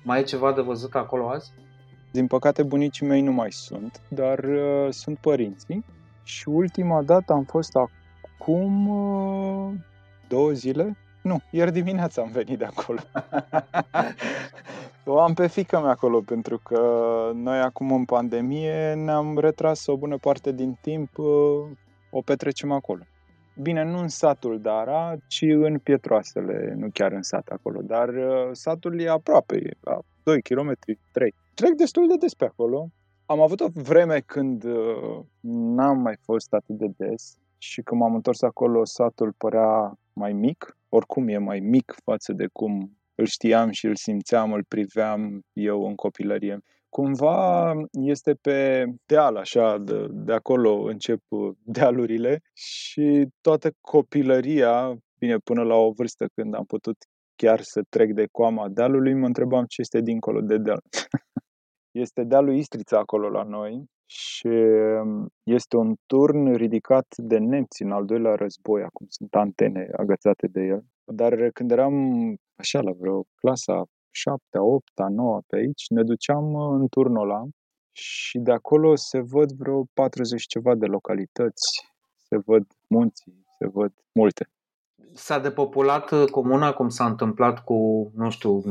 [0.04, 1.52] Mai e ceva de văzut acolo azi?
[2.12, 5.86] Din păcate bunicii mei nu mai sunt, dar uh, sunt părinții.
[6.32, 9.74] Și ultima dată am fost acum uh,
[10.28, 10.98] două zile.
[11.22, 13.00] Nu, ieri dimineața am venit de acolo.
[15.14, 16.82] o am pe fică mea acolo pentru că
[17.34, 21.28] noi acum în pandemie ne-am retras o bună parte din timp, uh,
[22.10, 23.04] o petrecem acolo.
[23.62, 28.50] Bine, nu în satul Dara, ci în Pietroasele, nu chiar în sat acolo, dar uh,
[28.52, 30.74] satul e aproape, e la 2 km,
[31.12, 31.34] 3.
[31.54, 32.90] Trec destul de des pe acolo.
[33.32, 35.20] Am avut o vreme când uh,
[35.76, 40.78] n-am mai fost atât de des și când m-am întors acolo, satul părea mai mic,
[40.90, 45.86] oricum e mai mic față de cum îl știam și îl simțeam, îl priveam eu
[45.88, 46.60] în copilărie.
[46.90, 51.22] Cumva este pe deal, așa, de, de acolo încep
[51.64, 56.98] dealurile și toată copilăria, bine, până la o vârstă când am putut
[57.36, 60.82] chiar să trec de coama dealului, mă întrebam ce este dincolo de deal.
[61.92, 67.92] este dealul Istrița acolo la noi și um, este un turn ridicat de nemți în
[67.92, 70.84] al doilea război, acum sunt antene agățate de el.
[71.06, 71.96] Dar când eram
[72.56, 77.44] așa la vreo clasa 7, 8, 9 pe aici, ne duceam uh, în turnul ăla
[77.92, 83.94] și de acolo se văd vreo 40 ceva de localități, se văd munții, se văd
[84.14, 84.50] multe.
[85.14, 88.64] S-a depopulat uh, comuna cum s-a întâmplat cu, nu știu, 90%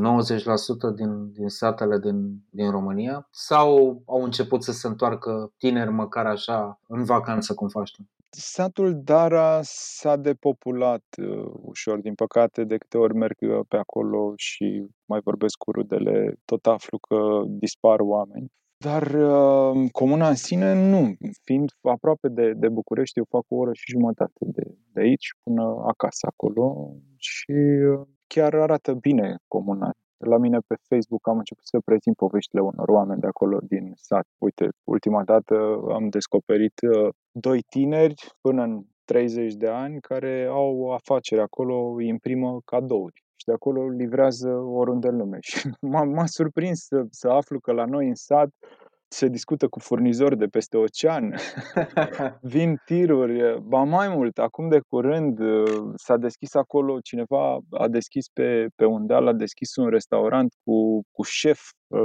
[0.95, 3.29] din, din satele din, din România?
[3.31, 8.03] Sau au început să se întoarcă tineri măcar așa în vacanță cum faci tu?
[8.33, 14.33] Satul Dara s-a depopulat uh, ușor, din păcate, de câte ori merg uh, pe acolo
[14.37, 18.53] și mai vorbesc cu rudele, tot aflu că dispar oameni.
[18.85, 21.15] Dar uh, comuna în sine nu,
[21.45, 24.63] fiind aproape de, de București, eu fac o oră și jumătate de,
[24.93, 29.91] de aici până acasă acolo și uh, chiar arată bine comuna.
[30.17, 34.27] La mine pe Facebook am început să prezint poveștile unor oameni de acolo din sat.
[34.39, 35.55] Uite, ultima dată
[35.93, 42.01] am descoperit uh, doi tineri până în 30 de ani care au o afacere acolo,
[42.01, 45.39] imprimă cadouri și de acolo livrează oriunde în lume.
[45.49, 48.49] Și m-a, m-a surprins să, să aflu că la noi în sat
[49.13, 51.35] se discută cu furnizori de peste ocean,
[52.55, 55.39] vin tiruri, ba mai mult, acum de curând
[55.95, 61.01] s-a deschis acolo, cineva a deschis pe, pe un deal, a deschis un restaurant cu,
[61.11, 61.61] cu șef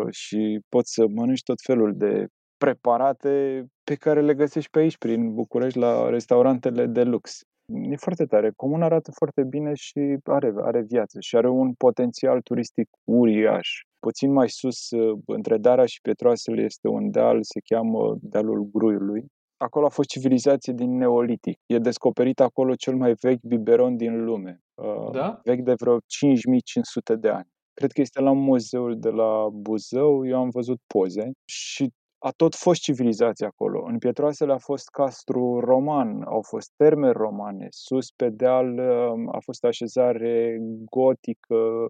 [0.09, 2.27] și poți să mănânci tot felul de
[2.57, 7.41] preparate pe care le găsești pe aici, prin București, la restaurantele de lux.
[7.66, 8.51] E foarte tare.
[8.55, 13.70] Comuna arată foarte bine și are, are viață și are un potențial turistic uriaș.
[13.99, 14.89] Puțin mai sus,
[15.26, 19.26] între Dara și Pietroasele, este un deal, se cheamă Dealul Gruiului.
[19.57, 21.59] Acolo a fost civilizație din Neolitic.
[21.66, 24.59] E descoperit acolo cel mai vechi biberon din lume.
[24.74, 25.39] Uh, da?
[25.43, 27.47] Vechi de vreo 5500 de ani.
[27.74, 31.91] Cred că este la muzeul de la Buzău, eu am văzut poze și
[32.28, 33.84] a tot fost civilizație acolo.
[33.88, 39.39] În Pietroasele a fost castru roman, au fost terme romane, sus pe deal um, a
[39.39, 40.57] fost așezare
[40.89, 41.86] gotică,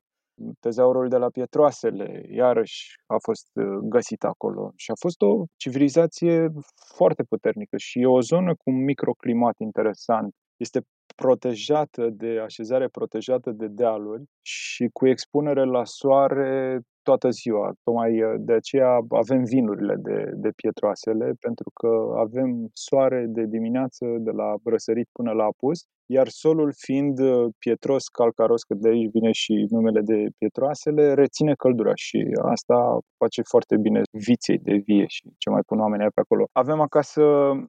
[0.59, 4.71] tezaurul de la Pietroasele, iarăși a fost uh, găsit acolo.
[4.75, 6.47] Și a fost o civilizație
[6.95, 10.33] foarte puternică și e o zonă cu un microclimat interesant.
[10.55, 10.81] Este
[11.16, 17.74] protejată de așezare protejată de dealuri și cu expunere la soare toată ziua.
[17.84, 21.89] Tocmai uh, de aceea avem vinurile de, de pietroasele, pentru că
[22.26, 28.03] avem soare de dimineață de la răsărit până la apus, iar solul fiind uh, pietros,
[28.07, 32.20] calcaros, că de aici vine și numele de pietroasele, reține căldura și
[32.53, 32.78] asta
[33.18, 36.43] face foarte bine viței de vie și ce mai pun oamenii pe acolo.
[36.51, 37.24] Avem acasă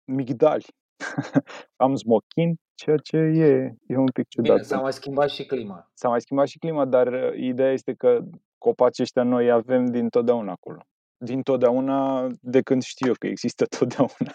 [0.04, 0.66] migdali,
[1.84, 2.50] am smochin,
[2.80, 4.54] ceea ce e, e un pic ciudat.
[4.54, 5.90] Bine, s-a mai schimbat și clima.
[5.94, 8.18] S-a mai schimbat și clima, dar uh, ideea este că
[8.58, 10.80] copaci ăștia noi avem din totdeauna acolo.
[11.16, 14.34] Din totdeauna, de când știu eu că există totdeauna.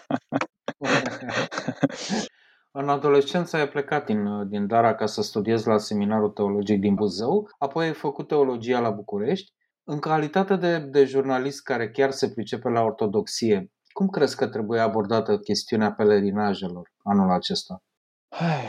[2.78, 7.48] În adolescență ai plecat din, din Dara ca să studiezi la Seminarul Teologic din Buzău,
[7.58, 9.52] apoi ai făcut teologia la București.
[9.84, 14.80] În calitate de, de jurnalist care chiar se pricepe la ortodoxie, cum crezi că trebuie
[14.80, 17.82] abordată chestiunea pelerinajelor anul acesta?
[18.38, 18.64] Hai,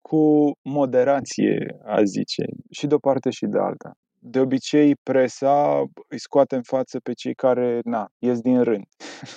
[0.00, 6.18] cu moderație, a zice, și de o parte și de alta de obicei presa îi
[6.18, 8.84] scoate în față pe cei care, na, ies din rând.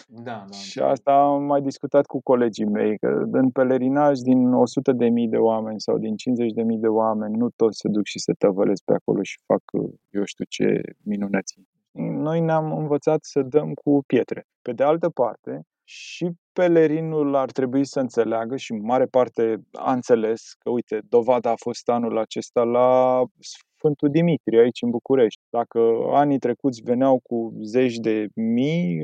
[0.07, 0.55] Da, da.
[0.55, 5.27] și asta am mai discutat cu colegii mei, că în pelerinaj din 100 de mii
[5.27, 8.33] de oameni sau din 50 de mii de oameni, nu toți se duc și se
[8.37, 9.61] tăvălesc pe acolo și fac,
[10.09, 11.67] eu știu ce minunății.
[11.97, 14.45] Noi ne-am învățat să dăm cu pietre.
[14.61, 19.93] Pe de altă parte, și pelerinul ar trebui să înțeleagă și în mare parte a
[19.93, 25.41] înțeles că, uite, dovada a fost anul acesta la Sfântul Dimitrie, aici în București.
[25.49, 25.79] Dacă
[26.11, 29.03] anii trecuți veneau cu zeci de mii,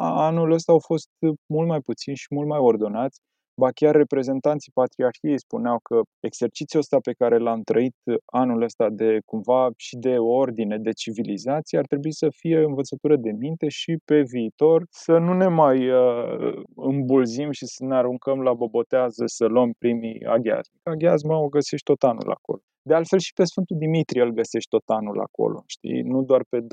[0.00, 1.08] anul ăsta au fost
[1.46, 3.20] mult mai puțini și mult mai ordonați
[3.60, 7.96] Ba chiar reprezentanții Patriarhiei spuneau că exercițiul ăsta pe care l-am trăit
[8.26, 13.30] anul ăsta de cumva și de ordine, de civilizație, ar trebui să fie învățătură de
[13.30, 18.52] minte și pe viitor să nu ne mai uh, îmbulzim și să ne aruncăm la
[18.52, 20.74] bobotează să luăm primii aghiazmi.
[20.82, 22.60] Aghiazma o găsești tot anul acolo.
[22.84, 26.02] De altfel și pe Sfântul Dimitrie îl găsești tot anul acolo, știi?
[26.02, 26.64] Nu doar pe 26-27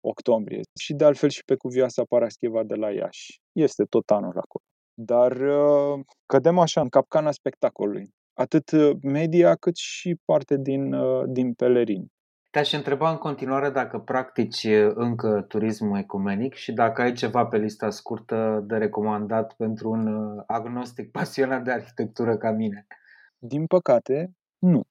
[0.00, 3.40] octombrie, și de altfel și pe Cuvioasa Parascheva de la Iași.
[3.52, 4.64] Este tot anul acolo.
[4.94, 8.08] Dar uh, cădem așa în capcana spectacolului.
[8.34, 12.12] Atât uh, media cât și parte din, uh, din pelerini.
[12.50, 17.90] Te-aș întreba în continuare dacă practici încă turismul ecumenic și dacă ai ceva pe lista
[17.90, 20.08] scurtă de recomandat pentru un
[20.46, 22.86] agnostic pasionat de arhitectură ca mine.
[23.38, 24.82] Din păcate, nu.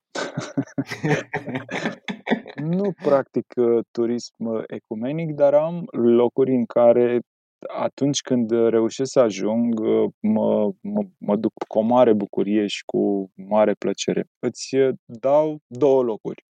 [2.73, 3.53] nu practic
[3.91, 7.19] turism ecumenic, dar am locuri în care
[7.67, 9.79] atunci când reușesc să ajung,
[10.19, 14.25] mă, mă, mă duc cu o mare bucurie și cu mare plăcere.
[14.39, 14.75] Îți
[15.05, 16.45] dau două locuri.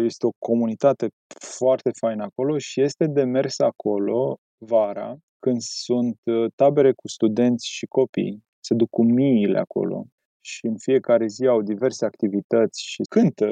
[0.00, 6.16] Este o comunitate foarte faină acolo și este de mers acolo vara, când sunt
[6.54, 8.44] tabere cu studenți și copii.
[8.60, 10.06] Se duc cu miile acolo
[10.40, 13.48] și în fiecare zi au diverse activități și cântă,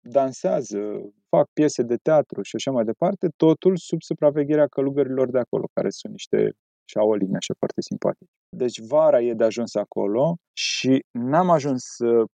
[0.00, 0.78] dansează,
[1.28, 5.90] fac piese de teatru și așa mai departe, totul sub supravegherea călugărilor de acolo, care
[5.90, 6.52] sunt niște
[6.92, 8.34] șaolini așa foarte simpatici.
[8.56, 11.82] Deci vara e de ajuns acolo și n-am ajuns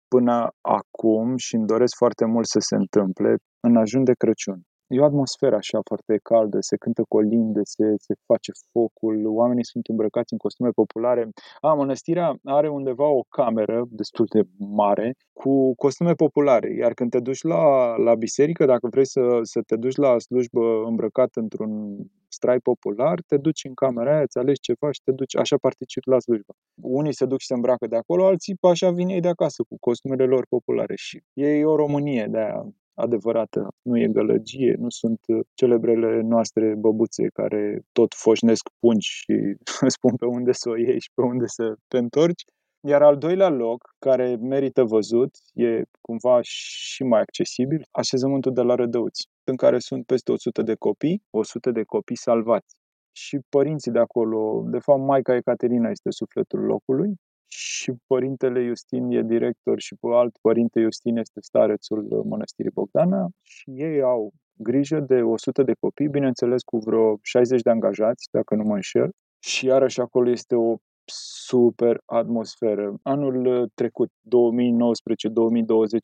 [0.08, 4.60] până acum și îmi doresc foarte mult să se întâmple în ajun de Crăciun.
[4.94, 9.86] E o atmosferă așa foarte caldă, se cântă colinde, se, se face focul, oamenii sunt
[9.86, 11.28] îmbrăcați în costume populare.
[11.60, 17.20] A, mănăstirea are undeva o cameră destul de mare cu costume populare, iar când te
[17.20, 21.96] duci la, la biserică, dacă vrei să, să te duci la slujbă îmbrăcat într-un
[22.28, 26.08] strai popular, te duci în camera aia, îți alegi ceva și te duci, așa participi
[26.08, 26.52] la slujbă.
[26.82, 29.76] Unii se duc și se îmbracă de acolo, alții așa vin ei de acasă cu
[29.80, 35.20] costumele lor populare și e o Românie de aia adevărată, nu e gălăgie, nu sunt
[35.26, 39.34] uh, celebrele noastre băbuțe care tot foșnesc pungi și
[39.96, 42.44] spun pe unde să o iei și pe unde să te întorci.
[42.86, 48.74] Iar al doilea loc, care merită văzut, e cumva și mai accesibil, așezământul de la
[48.74, 52.76] Rădăuți, în care sunt peste 100 de copii, 100 de copii salvați.
[53.12, 57.14] Și părinții de acolo, de fapt, Maica Ecaterina este sufletul locului
[57.56, 63.70] și părintele Justin e director și pe alt părinte Justin este starețul mănăstirii Bogdana și
[63.70, 68.62] ei au grijă de 100 de copii, bineînțeles cu vreo 60 de angajați, dacă nu
[68.62, 69.10] mă înșel.
[69.38, 72.94] Și iarăși acolo este o super atmosferă.
[73.02, 74.12] Anul trecut, 2019-2020,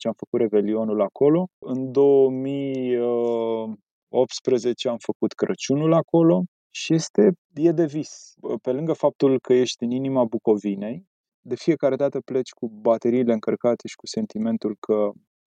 [0.07, 1.47] am făcut Revelionul acolo.
[1.65, 6.43] În 2018 am făcut Crăciunul acolo
[6.73, 8.33] și este, e de vis.
[8.61, 11.09] Pe lângă faptul că ești în inima Bucovinei,
[11.41, 15.09] de fiecare dată pleci cu bateriile încărcate și cu sentimentul că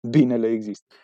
[0.10, 0.96] binele există.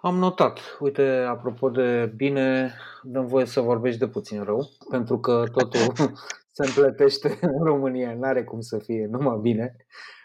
[0.00, 0.58] Am notat.
[0.80, 5.92] Uite, apropo de bine, dăm voie să vorbești de puțin rău, pentru că totul
[6.56, 8.14] se împletește în România.
[8.14, 9.76] N-are cum să fie numai bine.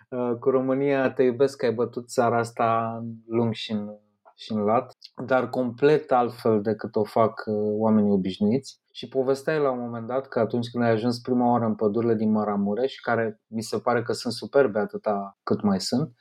[0.10, 3.90] Uh, cu România te iubesc că ai bătut țara asta lung și în,
[4.36, 8.80] și în lat, dar complet altfel decât o fac uh, oamenii obișnuiți.
[9.00, 12.16] Și povesteai la un moment dat că atunci când ai ajuns prima oară în pădurile
[12.16, 16.16] din Maramureș, care mi se pare că sunt superbe atâta cât mai sunt,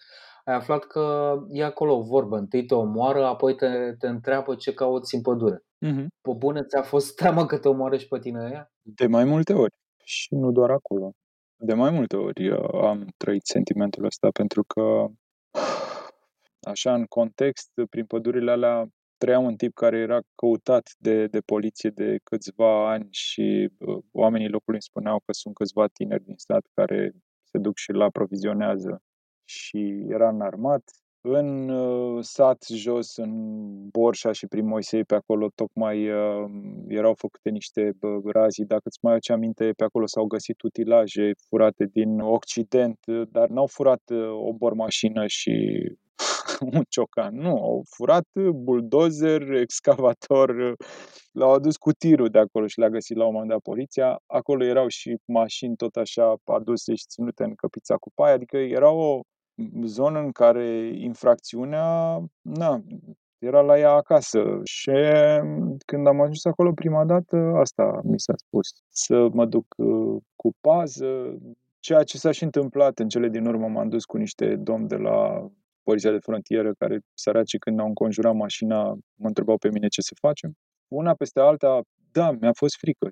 [0.45, 2.37] ai aflat că e acolo o vorbă.
[2.37, 5.57] Întâi te omoară, apoi te, te întreabă ce cauți în pădure.
[5.57, 6.07] Mm-hmm.
[6.21, 8.73] Pe bune ți-a fost teamă că te omoară și pe tine aia?
[8.83, 9.75] De mai multe ori.
[10.05, 11.13] Și nu doar acolo.
[11.57, 12.51] De mai multe ori
[12.83, 15.07] am trăit sentimentul ăsta pentru că
[16.73, 18.89] așa în context, prin pădurile alea
[19.19, 24.49] trăia un tip care era căutat de, de poliție de câțiva ani și uh, oamenii
[24.49, 27.13] locului îmi spuneau că sunt câțiva tineri din stat care
[27.45, 29.03] se duc și îl aprovizionează
[29.45, 30.83] și era înarmat.
[31.21, 33.33] În uh, sat jos, în
[33.89, 36.51] Borșa și prin Moisei, pe acolo tocmai uh,
[36.89, 38.65] erau făcute niște uh, razii.
[38.65, 42.99] Dacă îți mai aduce aminte, pe acolo s-au găsit utilaje furate din Occident,
[43.31, 45.53] dar n-au furat uh, o bormașină și
[46.73, 47.35] un ciocan.
[47.35, 50.77] Nu, au furat buldozer, excavator,
[51.33, 54.19] l-au adus cu tirul de acolo și le-a găsit la un moment dat poliția.
[54.27, 58.91] Acolo erau și mașini tot așa aduse și ținute în căpița cu paie, adică era
[58.91, 59.21] o
[59.85, 62.83] zonă în care infracțiunea, na,
[63.39, 64.91] era la ea acasă și
[65.87, 70.53] când am ajuns acolo prima dată, asta mi s-a spus, să mă duc uh, cu
[70.61, 71.39] pază,
[71.81, 74.97] ceea ce s-a și întâmplat în cele din urmă, m-am dus cu niște domni de
[74.97, 75.49] la
[75.89, 78.83] poliția de frontieră, care săraci când au înconjurat mașina,
[79.23, 80.51] mă întrebau pe mine ce să facem.
[80.89, 81.81] Una peste alta,
[82.13, 83.09] da, mi-a fost frică.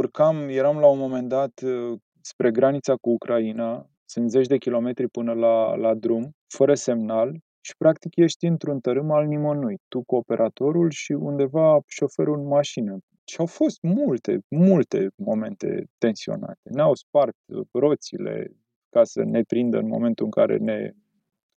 [0.00, 5.08] Urcam, eram la un moment dat uh, spre granița cu Ucraina, sunt zeci de kilometri
[5.08, 7.28] până la, la drum, fără semnal
[7.60, 12.98] și practic ești într-un tărâm al nimănui, tu cu operatorul și undeva șoferul în mașină.
[13.24, 16.60] Și au fost multe, multe momente tensionate.
[16.62, 17.36] Ne-au spart
[17.72, 18.50] roțile
[18.94, 20.90] ca să ne prindă în momentul în care ne,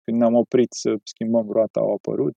[0.04, 2.34] când ne-am oprit să schimbăm roata, au apărut.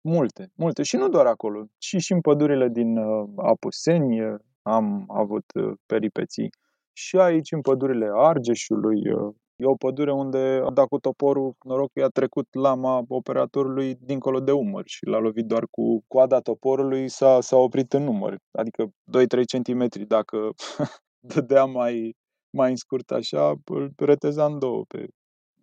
[0.00, 0.82] Multe, multe.
[0.82, 5.72] Și nu doar acolo, ci și în pădurile din uh, Apuseni uh, am avut uh,
[5.86, 6.48] peripeții.
[6.92, 11.92] Și aici, în pădurile Argeșului, uh, E o pădure unde a dat cu toporul, noroc
[11.92, 17.08] că i-a trecut lama operatorului dincolo de umăr și l-a lovit doar cu coada toporului,
[17.08, 19.88] s-a, s-a oprit în număr, adică 2-3 cm.
[20.06, 20.50] Dacă
[21.34, 22.16] dădea mai,
[22.50, 24.84] mai în scurt așa, îl reteza în două.
[24.88, 25.06] Pe...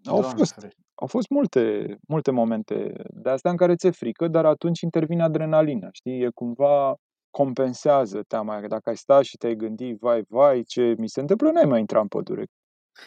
[0.04, 4.82] Au fost, au fost multe, multe momente de astea în care ți-e frică, dar atunci
[4.82, 6.22] intervine adrenalina, știi?
[6.22, 6.96] E cumva
[7.30, 8.62] compensează teama.
[8.68, 12.00] Dacă ai sta și te-ai gândit, vai, vai, ce mi se întâmplă, n-ai mai intra
[12.00, 12.46] în pădure.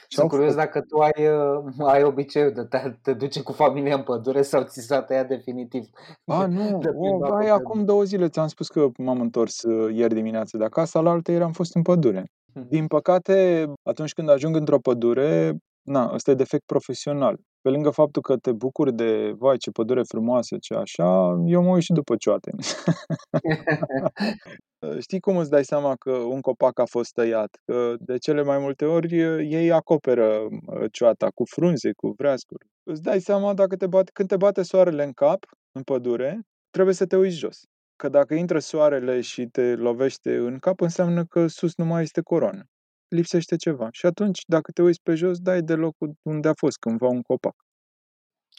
[0.08, 4.02] Sunt curios dacă tu ai, uh, ai obiceiul de te, te duce cu familia în
[4.02, 5.84] pădure sau ți s-a tăiat definitiv.
[6.24, 10.56] A, nu, o, bai, acum două zile ți-am spus că m-am întors uh, ieri dimineață
[10.56, 12.24] de acasă, la altă ieri am fost în pădure.
[12.52, 12.68] Hm.
[12.74, 15.56] Din păcate, atunci când ajung într-o pădure,
[15.88, 17.36] na, ăsta e defect profesional.
[17.60, 21.74] Pe lângă faptul că te bucuri de, vai, ce pădure frumoasă, ce așa, eu mă
[21.74, 22.50] uit și după cioate.
[25.04, 27.60] Știi cum îți dai seama că un copac a fost tăiat?
[27.64, 29.20] Că de cele mai multe ori
[29.52, 30.48] ei acoperă
[30.92, 32.66] cioata cu frunze, cu vreascuri.
[32.82, 36.94] Îți dai seama dacă te bate, când te bate soarele în cap, în pădure, trebuie
[36.94, 37.60] să te uiți jos.
[37.96, 42.20] Că dacă intră soarele și te lovește în cap, înseamnă că sus nu mai este
[42.20, 42.62] coroană.
[43.08, 43.88] Lipsește ceva.
[43.90, 47.22] Și atunci, dacă te uiți pe jos, dai de locul unde a fost cândva un
[47.22, 47.54] copac.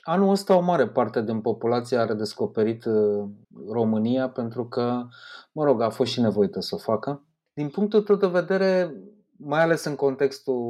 [0.02, 3.30] Anul ăsta o mare parte din populație a redescoperit uh,
[3.72, 5.08] România pentru că,
[5.52, 7.28] mă rog, a fost și nevoită să o facă.
[7.54, 8.94] Din punctul tău de vedere,
[9.38, 10.62] mai ales în contextul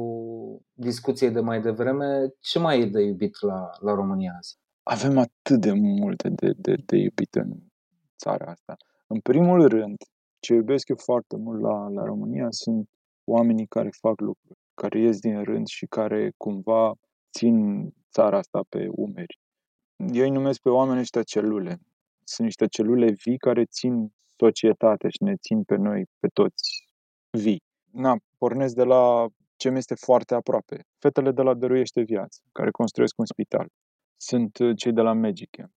[0.72, 4.58] discuției de mai devreme, ce mai e de iubit la, la România azi?
[4.82, 7.52] Avem atât de multe de, de, de iubit în
[8.18, 8.76] țara asta.
[9.06, 9.96] În primul rând,
[10.40, 12.88] ce iubesc eu foarte mult la, la România sunt
[13.30, 16.94] oamenii care fac lucruri, care ies din rând și care cumva
[17.38, 19.38] țin țara asta pe umeri.
[20.12, 21.78] Eu îi numesc pe oameni ăștia celule.
[22.24, 26.86] Sunt niște celule vii care țin societatea și ne țin pe noi, pe toți
[27.30, 27.62] vii.
[27.92, 29.26] Na, pornesc de la
[29.56, 30.86] ce mi este foarte aproape.
[30.98, 33.68] Fetele de la Dăruiește Viață, care construiesc un spital.
[34.16, 35.72] Sunt uh, cei de la Magic Camp,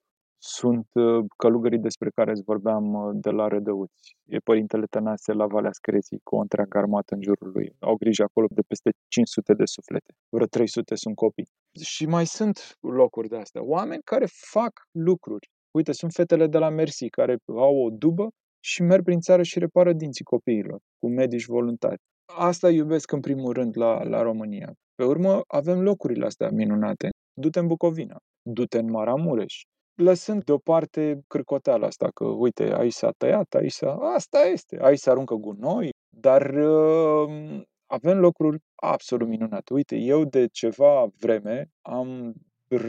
[0.45, 4.17] sunt uh, călugării despre care îți vorbeam uh, de la Rădăuți.
[4.27, 7.77] E părintele Tănase la Valea Screții cu o întreagă armată în jurul lui.
[7.79, 10.13] Au grijă acolo de peste 500 de suflete.
[10.29, 11.49] Vreo 300 sunt copii.
[11.83, 13.63] Și mai sunt locuri de astea.
[13.65, 15.51] Oameni care fac lucruri.
[15.71, 18.29] Uite, sunt fetele de la Mersi care au o dubă
[18.65, 22.01] și merg prin țară și repară dinții copiilor cu medici voluntari.
[22.25, 24.73] Asta iubesc în primul rând la, la România.
[24.95, 27.09] Pe urmă, avem locurile astea minunate.
[27.33, 29.63] Du-te în Bucovina, du-te în Maramureș,
[30.03, 33.93] lăsând deoparte cârcoteala asta, că uite, aici s-a tăiat, aici s-a...
[33.95, 39.73] Asta este, aici se aruncă gunoi, dar uh, avem locuri absolut minunate.
[39.73, 42.33] Uite, eu de ceva vreme am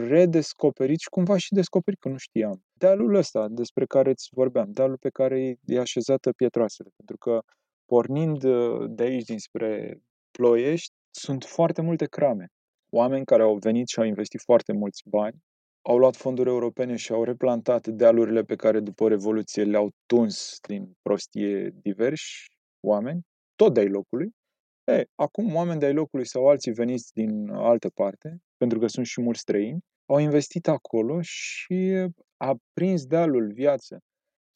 [0.08, 2.62] redescoperit și cumva și descoperit că nu știam.
[2.72, 7.40] Dealul ăsta despre care îți vorbeam, dealul pe care e așezată pietroasele, pentru că
[7.84, 9.98] pornind uh, de aici dinspre
[10.30, 12.46] Ploiești, sunt foarte multe crame.
[12.92, 15.36] Oameni care au venit și au investit foarte mulți bani
[15.86, 20.92] au luat fonduri europene și au replantat dealurile pe care după Revoluție le-au tuns din
[21.02, 23.20] prostie diversi oameni,
[23.54, 24.30] tot de-ai locului.
[24.84, 29.20] E, acum oameni de-ai locului sau alții veniți din altă parte, pentru că sunt și
[29.20, 33.98] mulți străini, au investit acolo și a prins dealul viață.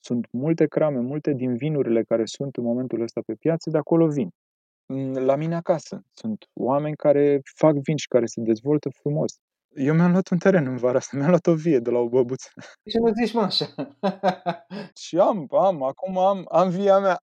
[0.00, 4.08] Sunt multe crame, multe din vinurile care sunt în momentul ăsta pe piață, de acolo
[4.08, 4.28] vin.
[5.14, 9.38] La mine acasă sunt oameni care fac vin și care se dezvoltă frumos.
[9.74, 12.08] Eu mi-am luat un teren în vara asta, mi-am luat o vie de la o
[12.08, 12.48] băbuță.
[12.90, 13.66] Ce nu zici, mă, așa?
[15.04, 17.18] și am, am, acum am, am via mea.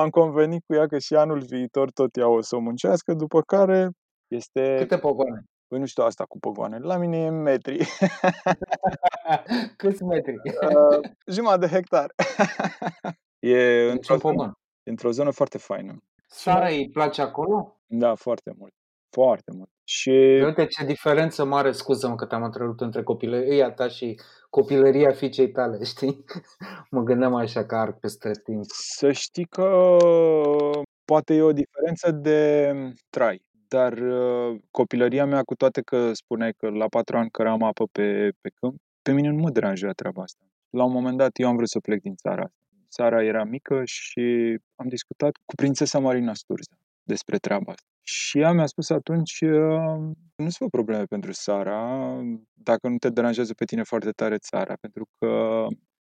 [0.00, 3.40] am convenit cu ea că și anul viitor tot ea o să o muncească, după
[3.40, 3.90] care
[4.28, 4.76] este...
[4.78, 5.44] Câte pogoane?
[5.66, 6.78] Păi nu știu asta cu pogoane.
[6.78, 7.78] La mine e metri.
[9.76, 10.34] Câți metri?
[10.34, 12.14] uh, jumătate de hectar.
[13.38, 14.52] e într-o zonă,
[14.82, 15.96] într-o zonă foarte faină.
[16.26, 17.80] Sara îi place acolo?
[17.86, 18.72] Da, foarte mult.
[19.12, 19.70] Foarte mult.
[19.84, 20.10] Și...
[20.44, 24.20] Uite ce diferență mare, scuză-mă că te-am întrerupt între copilăria ta și
[24.50, 26.24] copilăria fiicei tale, știi?
[26.90, 28.64] mă gândeam așa că ar peste timp.
[28.66, 29.96] Să știi că
[31.04, 32.72] poate e o diferență de
[33.10, 37.84] trai, Dar uh, copilăria mea, cu toate că spuneai că la patru ani căram apă
[37.92, 40.44] pe, pe câmp, pe mine nu mă deranja treaba asta.
[40.70, 42.56] La un moment dat eu am vrut să plec din țara asta.
[42.90, 47.91] Țara era mică și am discutat cu prințesa Marina Sturza despre treaba asta.
[48.02, 52.20] Și ea mi-a spus atunci, uh, nu se fă probleme pentru Sara,
[52.52, 55.66] dacă nu te deranjează pe tine foarte tare țara, pentru că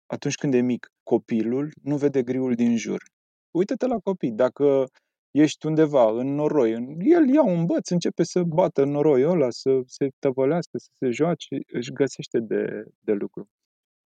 [0.05, 3.03] atunci când e mic, copilul nu vede griul din jur.
[3.51, 4.85] Uită-te la copii, dacă
[5.31, 9.79] ești undeva în noroi, el ia un băț, începe să bată în noroiul ăla, să
[9.85, 13.47] se tăvălească, să se joace, își găsește de, de lucru.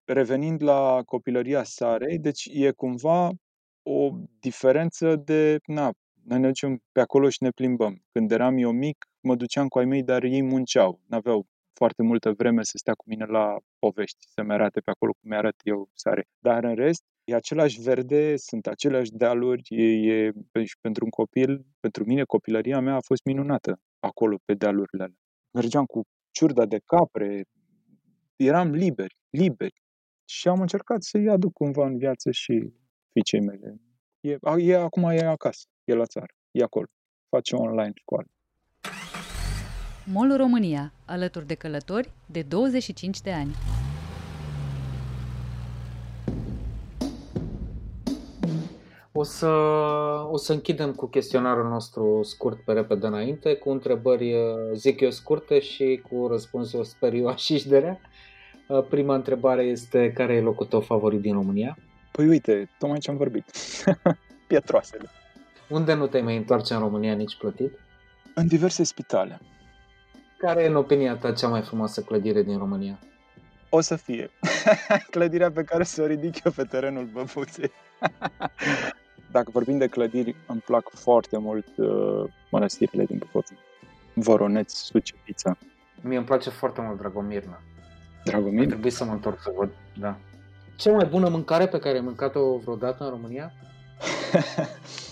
[0.05, 3.31] Revenind la copilăria Sarei, deci e cumva
[3.83, 5.91] o diferență de, na,
[6.25, 8.03] noi ne ducem pe acolo și ne plimbăm.
[8.13, 11.01] Când eram eu mic, mă duceam cu ai mei, dar ei munceau.
[11.07, 15.31] N-aveau foarte multă vreme să stea cu mine la povești, să-mi arate pe acolo cum
[15.31, 16.25] mi-arăt eu sare.
[16.39, 20.33] Dar în rest, e același verde, sunt aceleași dealuri, e, e,
[20.65, 25.17] și pentru un copil, pentru mine copilăria mea a fost minunată acolo pe dealurile alea.
[25.51, 27.45] Mergeam cu ciurda de capre,
[28.37, 29.83] eram liberi, liberi.
[30.25, 32.73] Și am încercat să-i aduc cumva în viață și
[33.13, 33.81] fiicei mele.
[34.21, 36.87] E, e, acum e acasă, e la țară, e acolo.
[37.29, 38.27] Face online școală.
[40.07, 43.55] MOL România, alături de călători de 25 de ani.
[49.13, 49.47] O să,
[50.31, 54.35] o să închidem cu chestionarul nostru scurt pe repede înainte, cu întrebări,
[54.75, 58.01] zic eu, scurte și cu răspunsuri, sper eu, așișdere.
[58.89, 61.79] Prima întrebare este, care e locul tău favorit din România?
[62.13, 63.45] Păi uite, tocmai ce am vorbit.
[64.49, 65.11] Pietroasele.
[65.69, 67.79] Unde nu te mai întoarce în România nici plătit?
[68.35, 69.41] În diverse spitale.
[70.39, 72.99] Care e, în opinia ta, cea mai frumoasă clădire din România?
[73.69, 74.31] O să fie.
[75.11, 77.71] Clădirea pe care să o ridic eu pe terenul Băbuței.
[79.33, 83.59] Dacă vorbim de clădiri, îmi plac foarte mult uh, mănăstirile din Băbuții.
[84.15, 85.57] Voroneț, Sucepița.
[86.01, 87.63] Mie îmi place foarte mult Dragomirna.
[88.25, 88.67] Dragomir?
[88.67, 90.17] Trebuie să mă întorc să văd, da.
[90.77, 93.53] Cea mai bună mâncare pe care ai mâncat-o vreodată în România?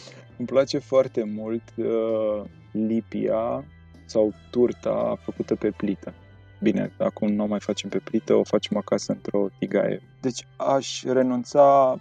[0.43, 2.43] îmi place foarte mult uh,
[2.73, 3.65] lipia
[4.05, 6.15] sau turta făcută pe plită.
[6.61, 10.03] Bine, acum nu o mai facem pe plită, o facem acasă într-o tigaie.
[10.21, 11.97] Deci aș renunța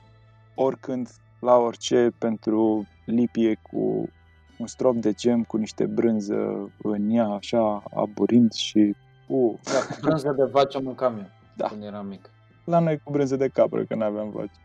[0.55, 1.09] oricând
[1.39, 4.09] la orice pentru lipie cu
[4.57, 8.95] un strop de gem cu niște brânză în ea, așa, aburind și...
[9.27, 9.53] Uh.
[9.63, 11.67] Da, brânză de vaci mâncam eu da.
[11.67, 12.29] când eram mic.
[12.63, 14.55] La noi cu brânză de capră, că nu aveam vaci.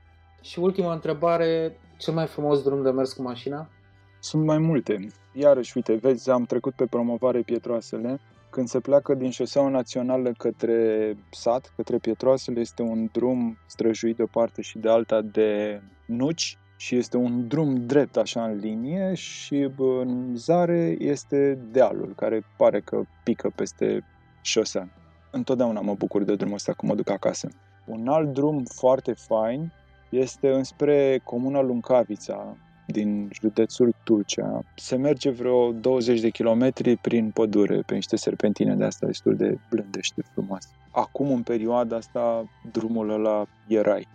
[0.40, 3.68] Și ultima întrebare, cel mai frumos drum de mers cu mașina?
[4.18, 5.06] Sunt mai multe.
[5.32, 8.20] Iarăși, uite, vezi, am trecut pe promovare Pietroasele.
[8.50, 14.22] Când se pleacă din șoseaua națională către sat, către Pietroasele, este un drum străjuit de
[14.22, 19.14] o parte și de alta de nuci și este un drum drept așa în linie
[19.14, 24.04] și în zare este dealul care pare că pică peste
[24.42, 24.88] șosea.
[25.30, 27.48] Întotdeauna mă bucur de drumul ăsta când mă duc acasă.
[27.84, 29.72] Un alt drum foarte fain
[30.08, 32.56] este înspre comuna Luncavița,
[32.86, 34.60] din județul Tulcea.
[34.74, 39.58] Se merge vreo 20 de kilometri prin pădure, pe niște serpentine de asta destul de
[39.70, 40.68] blânde și de frumoase.
[40.90, 44.08] Acum, în perioada asta, drumul ăla e rai.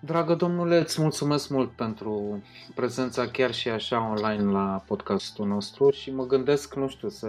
[0.00, 2.42] Dragă domnule, îți mulțumesc mult pentru
[2.74, 7.28] prezența chiar și așa online la podcastul nostru și mă gândesc, nu știu, să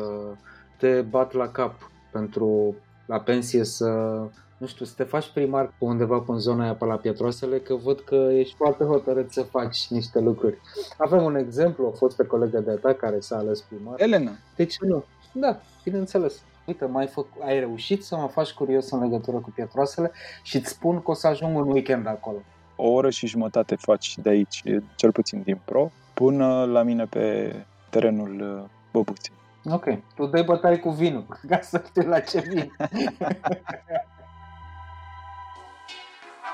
[0.77, 4.21] te bat la cap pentru la pensie să
[4.59, 7.59] nu știu, să te faci primar pe undeva pe în zona aia pe la Pietroasele,
[7.59, 10.57] că văd că ești foarte hotărât să faci niște lucruri.
[10.97, 14.01] Avem un exemplu, a fost pe colegă de-a ta care s-a ales primar.
[14.01, 14.31] Elena.
[14.55, 15.03] De ce nu?
[15.31, 16.41] Da, bineînțeles.
[16.65, 20.11] Uite, mai făc, ai reușit să mă faci curios în legătură cu Pietroasele
[20.43, 22.37] și îți spun că o să ajung un weekend acolo.
[22.75, 24.63] O oră și jumătate faci de aici,
[24.95, 27.55] cel puțin din pro, până la mine pe
[27.89, 29.33] terenul uh, Băbuții.
[29.71, 32.71] Ok, tu dai bătaie cu vinul, ca să știu la ce vin.